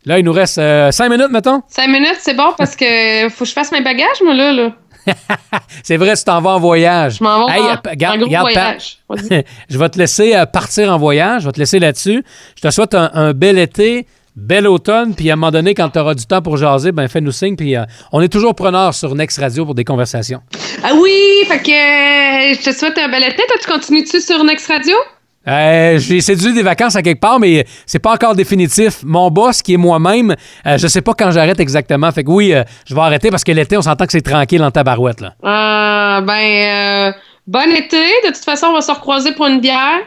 [0.07, 1.61] là il nous reste euh, cinq minutes, mettons.
[1.67, 4.51] 5 minutes, c'est bon parce que faut que je fasse mes bagages, moi, là.
[4.53, 4.71] là.
[5.83, 7.17] C'est vrai, tu t'en vas en voyage.
[7.19, 8.97] Je m'en vais Hey, en, euh, regarde- en gros regarde, voyage.
[9.69, 11.41] Je vais te laisser euh, partir en voyage.
[11.43, 12.23] Je vais te laisser là-dessus.
[12.55, 15.13] Je te souhaite un, un bel été, bel automne.
[15.15, 17.55] Puis à un moment donné, quand tu auras du temps pour jaser, ben fais-nous signe.
[17.55, 20.41] Puis euh, on est toujours preneurs sur Next Radio pour des conversations.
[20.83, 21.11] Ah oui,
[21.47, 23.35] fait que euh, je te souhaite un bel été.
[23.47, 24.95] Toi, tu continues-tu sur Next Radio?
[25.47, 28.99] Euh, j'ai séduit des vacances à quelque part, mais c'est pas encore définitif.
[29.03, 30.35] Mon boss, qui est moi-même,
[30.65, 32.11] euh, je sais pas quand j'arrête exactement.
[32.11, 34.63] Fait que oui, euh, je vais arrêter parce que l'été, on s'entend que c'est tranquille
[34.63, 35.21] en tabarouette.
[35.21, 35.33] Là.
[35.43, 37.13] Ah, ben,
[37.45, 37.97] bon été.
[38.25, 39.99] De toute façon, on va se recroiser pour une bière.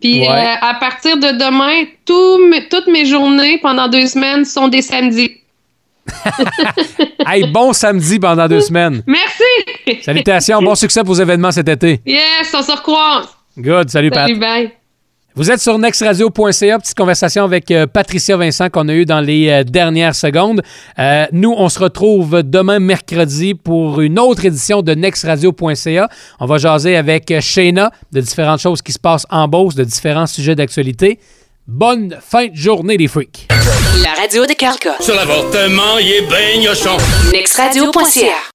[0.00, 0.28] Puis Ouais.
[0.60, 1.86] à partir de demain,
[2.50, 5.32] mes- toutes mes journées pendant deux semaines sont des samedis.
[7.26, 9.02] Hey, bon samedi pendant deux semaines.
[9.06, 10.02] Merci!
[10.02, 12.00] Salutations, bon succès pour vos événements cet été.
[12.04, 13.28] Yes, on se recroise.
[13.56, 14.26] Good, salut Pat.
[14.28, 14.72] Salut, bye.
[15.36, 19.48] Vous êtes sur nextradio.ca, petite conversation avec euh, Patricia Vincent qu'on a eu dans les
[19.48, 20.62] euh, dernières secondes.
[21.00, 26.08] Euh, nous, on se retrouve demain mercredi pour une autre édition de nextradio.ca.
[26.38, 29.82] On va jaser avec euh, Shayna de différentes choses qui se passent en Beauce, de
[29.82, 31.18] différents sujets d'actualité.
[31.66, 33.48] Bonne fin de journée, les freaks.
[34.04, 34.94] La radio de Carlca.
[35.00, 36.96] Sur l'avortement, il est gnochon.
[37.32, 38.52] Nextradio.ca.